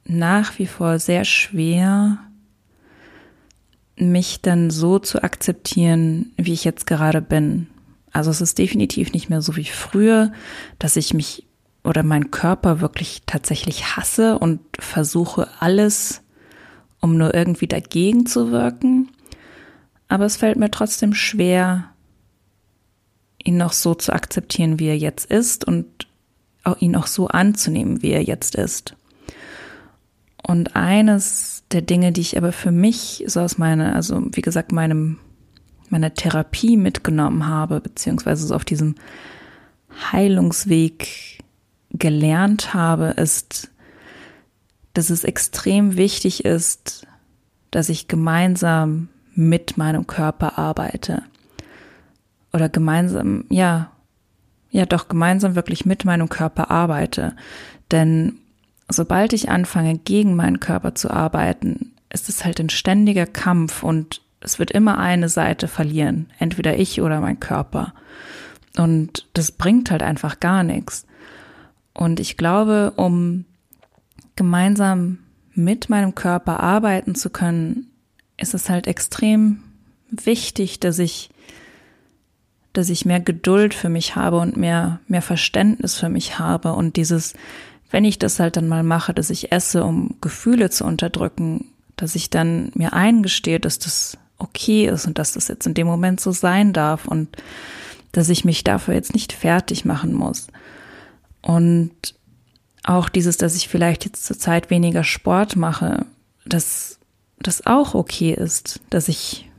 nach 0.05 0.59
wie 0.59 0.67
vor 0.67 0.99
sehr 0.99 1.25
schwer, 1.25 2.19
mich 3.97 4.41
dann 4.43 4.71
so 4.71 4.99
zu 4.99 5.23
akzeptieren, 5.23 6.33
wie 6.37 6.53
ich 6.53 6.65
jetzt 6.65 6.87
gerade 6.87 7.23
bin. 7.23 7.69
Also 8.17 8.31
es 8.31 8.41
ist 8.41 8.57
definitiv 8.57 9.13
nicht 9.13 9.29
mehr 9.29 9.43
so 9.43 9.57
wie 9.57 9.65
früher, 9.65 10.33
dass 10.79 10.97
ich 10.97 11.13
mich 11.13 11.47
oder 11.85 12.03
meinen 12.03 12.31
Körper 12.31 12.81
wirklich 12.81 13.23
tatsächlich 13.27 13.97
hasse 13.97 14.39
und 14.39 14.61
versuche 14.79 15.49
alles, 15.61 16.23
um 17.01 17.19
nur 17.19 17.35
irgendwie 17.35 17.67
dagegen 17.67 18.25
zu 18.25 18.51
wirken. 18.51 19.11
Aber 20.09 20.25
es 20.25 20.37
fällt 20.37 20.57
mir 20.57 20.71
trotzdem 20.71 21.13
schwer, 21.13 21.91
ihn 23.45 23.59
noch 23.59 23.75
so 23.75 23.95
zu 23.95 24.15
akzeptieren, 24.15 24.81
wie 24.81 24.87
er 24.87 24.99
jetzt 24.99 25.31
ist 25.31 25.67
und 25.67 26.09
auch 26.65 26.79
ihn 26.81 26.97
auch 26.97 27.07
so 27.07 27.29
anzunehmen, 27.29 28.03
wie 28.03 28.13
er 28.13 28.23
jetzt 28.23 28.55
ist. 28.55 28.97
Und 30.43 30.75
eines 30.75 31.65
der 31.71 31.83
Dinge, 31.83 32.13
die 32.13 32.23
ich 32.23 32.39
aber 32.39 32.53
für 32.53 32.73
mich 32.73 33.25
so 33.27 33.41
aus 33.41 33.59
meiner, 33.59 33.95
also 33.95 34.23
wie 34.33 34.43
gesagt, 34.43 34.73
meinem, 34.73 35.19
meiner 35.91 36.15
Therapie 36.15 36.77
mitgenommen 36.77 37.47
habe, 37.47 37.81
beziehungsweise 37.81 38.47
so 38.47 38.55
auf 38.55 38.65
diesem 38.65 38.95
Heilungsweg 40.13 41.43
gelernt 41.91 42.75
habe, 42.75 43.07
ist, 43.17 43.71
dass 44.95 45.11
es 45.11 45.25
extrem 45.25 45.97
wichtig 45.97 46.45
ist, 46.45 47.07
dass 47.71 47.89
ich 47.89 48.09
gemeinsam 48.09 49.09
mit 49.35 49.77
meinem 49.77 50.07
Körper 50.07 50.59
arbeite. 50.59 51.23
Oder 52.53 52.69
gemeinsam, 52.69 53.45
ja, 53.51 53.93
ja 54.71 54.87
doch 54.87 55.09
gemeinsam 55.09 55.55
wirklich 55.55 55.85
mit 55.85 56.05
meinem 56.05 56.29
Körper 56.29 56.71
arbeite. 56.71 57.37
Denn 57.91 58.39
sobald 58.89 59.33
ich 59.33 59.51
anfange, 59.51 59.99
gegen 59.99 60.37
meinen 60.37 60.61
Körper 60.61 60.95
zu 60.95 61.11
arbeiten, 61.11 61.93
ist 62.11 62.29
es 62.29 62.45
halt 62.45 62.61
ein 62.61 62.71
ständiger 62.71 63.27
Kampf 63.27 63.83
und 63.83 64.23
es 64.47 64.61
wird 64.61 64.71
immer 64.71 64.99
eine 64.99 65.29
Seite 65.29 65.67
verlieren, 65.67 66.31
entweder 66.39 66.79
ich 66.79 67.03
oder 67.03 67.21
mein 67.21 67.41
Körper. 67.41 67.93
Und 68.79 69.27
das 69.35 69.51
bringt 69.51 69.91
halt 69.91 70.05
einfach 70.05 70.39
gar 70.39 70.63
nichts. 70.63 71.05
Und 71.93 72.21
ich 72.21 72.37
glaube, 72.37 72.93
um 72.95 73.45
gemeinsam 74.37 75.19
mit 75.55 75.91
meinem 75.91 76.15
Körper 76.15 76.61
arbeiten 76.61 77.17
zu 77.17 77.29
können, 77.29 77.89
ist 78.37 78.55
es 78.55 78.71
halt 78.71 78.87
extrem 78.87 79.65
wichtig, 80.11 80.79
dass 80.79 81.01
ich, 81.01 81.31
dass 82.73 82.89
ich 82.89 83.05
mehr 83.05 83.21
Geduld 83.21 83.75
für 83.75 83.89
mich 83.89 84.15
habe 84.15 84.39
und 84.39 84.57
mehr, 84.57 85.01
mehr 85.09 85.23
Verständnis 85.23 85.97
für 85.97 86.09
mich 86.09 86.39
habe 86.39 86.75
und 86.75 86.95
dieses, 86.95 87.35
wenn 87.91 88.05
ich 88.05 88.21
das 88.21 88.39
halt 88.39 88.57
dann 88.57 88.69
mal 88.69 88.85
mache, 88.85 89.13
dass 89.13 89.31
ich 89.31 89.51
esse, 89.51 89.83
um 89.83 90.15
Gefühle 90.21 90.71
zu 90.71 90.85
unterdrücken, 90.85 91.73
dass 91.97 92.15
ich 92.15 92.31
dann 92.31 92.71
mir 92.75 92.93
eingestehe, 92.93 93.59
dass 93.59 93.81
das 93.81 94.19
okay 94.39 94.87
ist 94.87 95.07
und 95.07 95.19
dass 95.19 95.33
das 95.33 95.49
jetzt 95.49 95.67
in 95.67 95.75
dem 95.75 95.87
Moment 95.87 96.21
so 96.21 96.33
sein 96.33 96.73
darf 96.73 97.07
und 97.07 97.29
dass 98.13 98.29
ich 98.29 98.45
mich 98.45 98.65
dafür 98.65 98.95
jetzt 98.95 99.15
nicht 99.15 99.33
fertig 99.33 99.85
machen 99.85 100.13
muss. 100.13 100.49
Und 101.43 101.93
auch 102.85 103.09
dieses, 103.09 103.37
dass 103.37 103.57
ich 103.57 103.69
vielleicht 103.69 104.05
jetzt 104.05 104.25
zur 104.25 104.39
Zeit 104.39 104.71
weniger 104.71 105.05
Sport 105.05 105.57
mache, 105.57 106.07
dass 106.45 106.99
das 107.39 107.67
auch 107.67 107.95
okay 107.95 108.33
ist, 108.33 108.81
dass 108.91 109.09
ich 109.09 109.51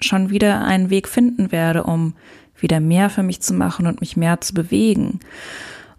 schon 0.00 0.30
wieder 0.30 0.64
einen 0.64 0.90
Weg 0.90 1.08
finden 1.08 1.52
werde, 1.52 1.84
um 1.84 2.14
wieder 2.58 2.80
mehr 2.80 3.10
für 3.10 3.22
mich 3.22 3.40
zu 3.40 3.54
machen 3.54 3.86
und 3.86 4.00
mich 4.00 4.16
mehr 4.16 4.40
zu 4.40 4.54
bewegen. 4.54 5.20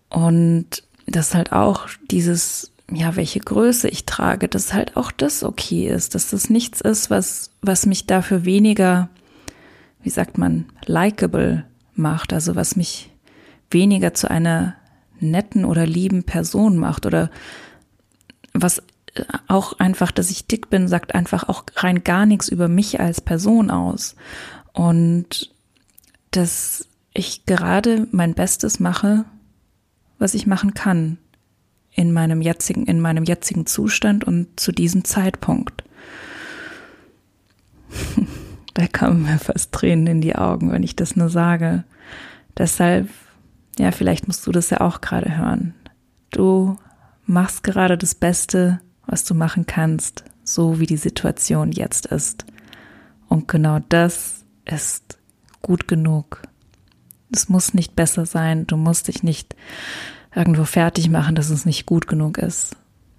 Und 0.09 0.83
dass 1.05 1.35
halt 1.35 1.51
auch 1.51 1.87
dieses, 2.11 2.71
ja, 2.91 3.15
welche 3.15 3.39
Größe 3.39 3.89
ich 3.89 4.05
trage, 4.05 4.47
dass 4.47 4.73
halt 4.73 4.95
auch 4.95 5.11
das 5.11 5.43
okay 5.43 5.87
ist, 5.89 6.15
dass 6.15 6.29
das 6.29 6.49
nichts 6.49 6.81
ist, 6.81 7.09
was, 7.09 7.51
was 7.61 7.85
mich 7.85 8.07
dafür 8.07 8.45
weniger, 8.45 9.09
wie 10.01 10.09
sagt 10.09 10.37
man, 10.37 10.65
likable 10.85 11.65
macht, 11.95 12.31
also 12.31 12.55
was 12.55 12.75
mich 12.75 13.11
weniger 13.69 14.13
zu 14.13 14.29
einer 14.31 14.75
netten 15.19 15.65
oder 15.65 15.85
lieben 15.85 16.23
Person 16.23 16.77
macht 16.77 17.05
oder 17.05 17.29
was 18.53 18.81
auch 19.47 19.73
einfach, 19.79 20.11
dass 20.11 20.29
ich 20.29 20.47
dick 20.47 20.69
bin, 20.69 20.87
sagt 20.87 21.15
einfach 21.15 21.49
auch 21.49 21.63
rein 21.75 22.03
gar 22.03 22.25
nichts 22.25 22.47
über 22.47 22.67
mich 22.67 22.99
als 22.99 23.19
Person 23.19 23.71
aus. 23.71 24.15
Und 24.73 25.53
dass 26.31 26.87
ich 27.13 27.45
gerade 27.45 28.07
mein 28.11 28.35
Bestes 28.35 28.79
mache, 28.79 29.25
was 30.19 30.35
ich 30.35 30.45
machen 30.45 30.73
kann 30.73 31.17
in 31.97 32.13
meinem 32.13 32.41
jetzigen, 32.41 32.85
in 32.85 33.01
meinem 33.01 33.25
jetzigen 33.25 33.65
Zustand 33.65 34.23
und 34.23 34.59
zu 34.59 34.71
diesem 34.71 35.03
Zeitpunkt. 35.03 35.83
da 38.75 38.87
kommen 38.87 39.23
mir 39.23 39.39
fast 39.39 39.71
Tränen 39.71 40.05
in 40.05 40.21
die 40.21 40.35
Augen, 40.35 40.71
wenn 40.71 40.83
ich 40.83 40.95
das 40.95 41.15
nur 41.15 41.29
sage. 41.29 41.83
Deshalb, 42.55 43.09
ja, 43.79 43.91
vielleicht 43.91 44.27
musst 44.27 44.45
du 44.45 44.51
das 44.51 44.69
ja 44.69 44.81
auch 44.81 45.01
gerade 45.01 45.35
hören. 45.37 45.73
Du 46.29 46.77
machst 47.25 47.63
gerade 47.63 47.97
das 47.97 48.13
Beste, 48.13 48.79
was 49.07 49.23
du 49.23 49.33
machen 49.33 49.65
kannst, 49.65 50.23
so 50.43 50.79
wie 50.79 50.85
die 50.85 50.97
Situation 50.97 51.71
jetzt 51.71 52.05
ist. 52.05 52.45
Und 53.27 53.47
genau 53.47 53.79
das 53.89 54.45
ist 54.65 55.17
gut 55.63 55.87
genug. 55.87 56.43
Es 57.31 57.49
muss 57.49 57.73
nicht 57.73 57.95
besser 57.95 58.27
sein, 58.27 58.67
du 58.67 58.77
musst 58.77 59.07
dich 59.07 59.23
nicht 59.23 59.55
irgendwo 60.37 60.65
fertig 60.65 61.09
machen, 61.09 61.33
dass 61.33 61.49
es 61.49 61.65
nicht 61.65 61.87
gut 61.87 62.07
genug 62.07 62.37
ist, 62.37 62.75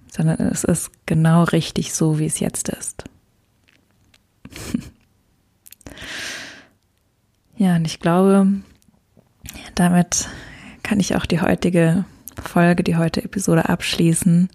sondern 0.09 0.39
es 0.39 0.63
ist 0.63 0.89
genau 1.05 1.43
richtig 1.43 1.93
so, 1.93 2.17
wie 2.17 2.25
es 2.25 2.39
jetzt 2.39 2.69
ist. 2.69 3.03
ja, 7.57 7.75
und 7.75 7.83
ich 7.85 7.99
glaube, 7.99 8.47
damit 9.75 10.29
kann 10.81 11.01
ich 11.01 11.17
auch 11.17 11.25
die 11.25 11.41
heutige 11.41 12.05
Folge, 12.41 12.83
die 12.83 12.95
heutige 12.95 13.25
Episode 13.25 13.67
abschließen. 13.67 14.47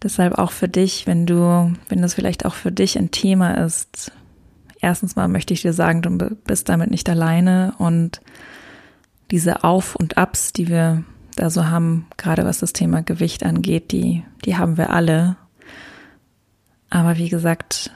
Deshalb 0.00 0.38
auch 0.38 0.52
für 0.52 0.68
dich, 0.68 1.08
wenn 1.08 1.26
du, 1.26 1.74
wenn 1.88 2.00
das 2.00 2.14
vielleicht 2.14 2.46
auch 2.46 2.54
für 2.54 2.70
dich 2.70 2.96
ein 2.96 3.10
Thema 3.10 3.54
ist, 3.54 4.12
erstens 4.80 5.16
mal 5.16 5.26
möchte 5.26 5.52
ich 5.52 5.62
dir 5.62 5.72
sagen, 5.72 6.00
du 6.02 6.10
bist 6.46 6.68
damit 6.68 6.92
nicht 6.92 7.08
alleine 7.08 7.74
und 7.78 8.20
diese 9.30 9.64
Auf 9.64 9.94
und 9.94 10.18
Abs, 10.18 10.52
die 10.52 10.68
wir 10.68 11.04
da 11.36 11.50
so 11.50 11.66
haben, 11.66 12.06
gerade 12.16 12.44
was 12.44 12.58
das 12.58 12.72
Thema 12.72 13.02
Gewicht 13.02 13.44
angeht, 13.44 13.92
die, 13.92 14.24
die 14.44 14.56
haben 14.56 14.76
wir 14.76 14.90
alle. 14.90 15.36
Aber 16.90 17.16
wie 17.16 17.28
gesagt, 17.28 17.90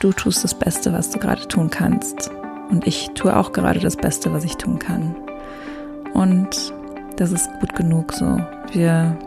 du 0.00 0.12
tust 0.12 0.44
das 0.44 0.58
Beste, 0.58 0.92
was 0.92 1.10
du 1.10 1.18
gerade 1.18 1.48
tun 1.48 1.70
kannst. 1.70 2.30
Und 2.70 2.86
ich 2.86 3.10
tue 3.14 3.36
auch 3.36 3.52
gerade 3.52 3.80
das 3.80 3.96
Beste, 3.96 4.32
was 4.32 4.44
ich 4.44 4.56
tun 4.56 4.78
kann. 4.78 5.14
Und 6.14 6.72
das 7.16 7.32
ist 7.32 7.48
gut 7.60 7.74
genug 7.74 8.12
so. 8.12 8.40
Wir 8.72 9.18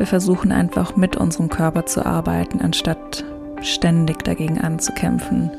wir 0.00 0.06
versuchen 0.06 0.50
einfach 0.50 0.96
mit 0.96 1.18
unserem 1.18 1.50
Körper 1.50 1.84
zu 1.84 2.06
arbeiten, 2.06 2.62
anstatt 2.62 3.22
ständig 3.60 4.24
dagegen 4.24 4.58
anzukämpfen. 4.58 5.50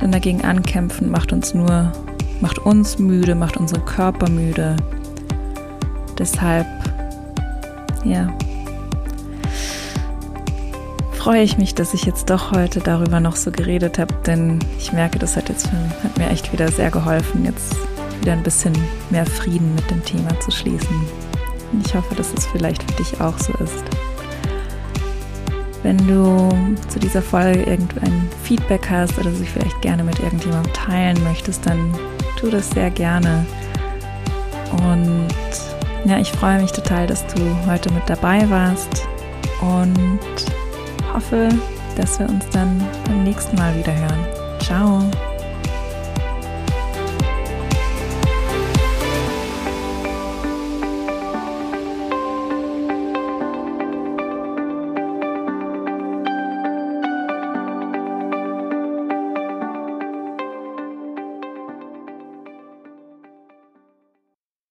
Denn 0.00 0.10
dagegen 0.10 0.44
ankämpfen 0.44 1.12
macht 1.12 1.32
uns 1.32 1.54
nur, 1.54 1.92
macht 2.40 2.58
uns 2.58 2.98
müde, 2.98 3.34
macht 3.34 3.56
unseren 3.56 3.84
Körper 3.84 4.28
müde. 4.28 4.76
Deshalb, 6.18 6.66
ja, 8.04 8.32
freue 11.26 11.42
ich 11.42 11.58
mich, 11.58 11.74
dass 11.74 11.92
ich 11.92 12.04
jetzt 12.04 12.30
doch 12.30 12.52
heute 12.52 12.78
darüber 12.78 13.18
noch 13.18 13.34
so 13.34 13.50
geredet 13.50 13.98
habe, 13.98 14.14
denn 14.26 14.60
ich 14.78 14.92
merke, 14.92 15.18
das 15.18 15.34
hat 15.36 15.48
jetzt 15.48 15.68
hat 15.72 16.16
mir 16.16 16.30
echt 16.30 16.52
wieder 16.52 16.70
sehr 16.70 16.88
geholfen, 16.90 17.44
jetzt 17.44 17.74
wieder 18.20 18.32
ein 18.32 18.44
bisschen 18.44 18.72
mehr 19.10 19.26
Frieden 19.26 19.74
mit 19.74 19.90
dem 19.90 20.04
Thema 20.04 20.38
zu 20.38 20.52
schließen. 20.52 20.96
Und 21.72 21.84
ich 21.84 21.94
hoffe, 21.96 22.14
dass 22.14 22.32
es 22.32 22.46
vielleicht 22.46 22.82
für 22.84 22.96
dich 23.02 23.20
auch 23.20 23.36
so 23.38 23.52
ist. 23.54 23.84
Wenn 25.82 25.98
du 26.06 26.48
zu 26.88 27.00
dieser 27.00 27.22
Folge 27.22 27.64
irgendein 27.64 28.28
Feedback 28.44 28.88
hast 28.88 29.18
oder 29.18 29.32
sie 29.32 29.46
vielleicht 29.46 29.82
gerne 29.82 30.04
mit 30.04 30.20
irgendjemandem 30.20 30.72
teilen 30.74 31.24
möchtest, 31.24 31.66
dann 31.66 31.92
tu 32.36 32.50
das 32.50 32.70
sehr 32.70 32.90
gerne. 32.90 33.44
Und 34.72 35.28
ja, 36.04 36.18
ich 36.18 36.30
freue 36.30 36.60
mich 36.60 36.72
total, 36.72 37.06
dass 37.06 37.26
du 37.26 37.40
heute 37.66 37.90
mit 37.92 38.08
dabei 38.08 38.48
warst 38.48 39.08
und 39.60 40.20
hoffe, 41.12 41.48
dass 41.96 42.18
wir 42.18 42.28
uns 42.28 42.48
dann 42.50 42.84
beim 43.06 43.24
nächsten 43.24 43.56
Mal 43.56 43.74
wieder 43.76 43.94
hören. 43.94 44.26
Ciao! 44.60 45.25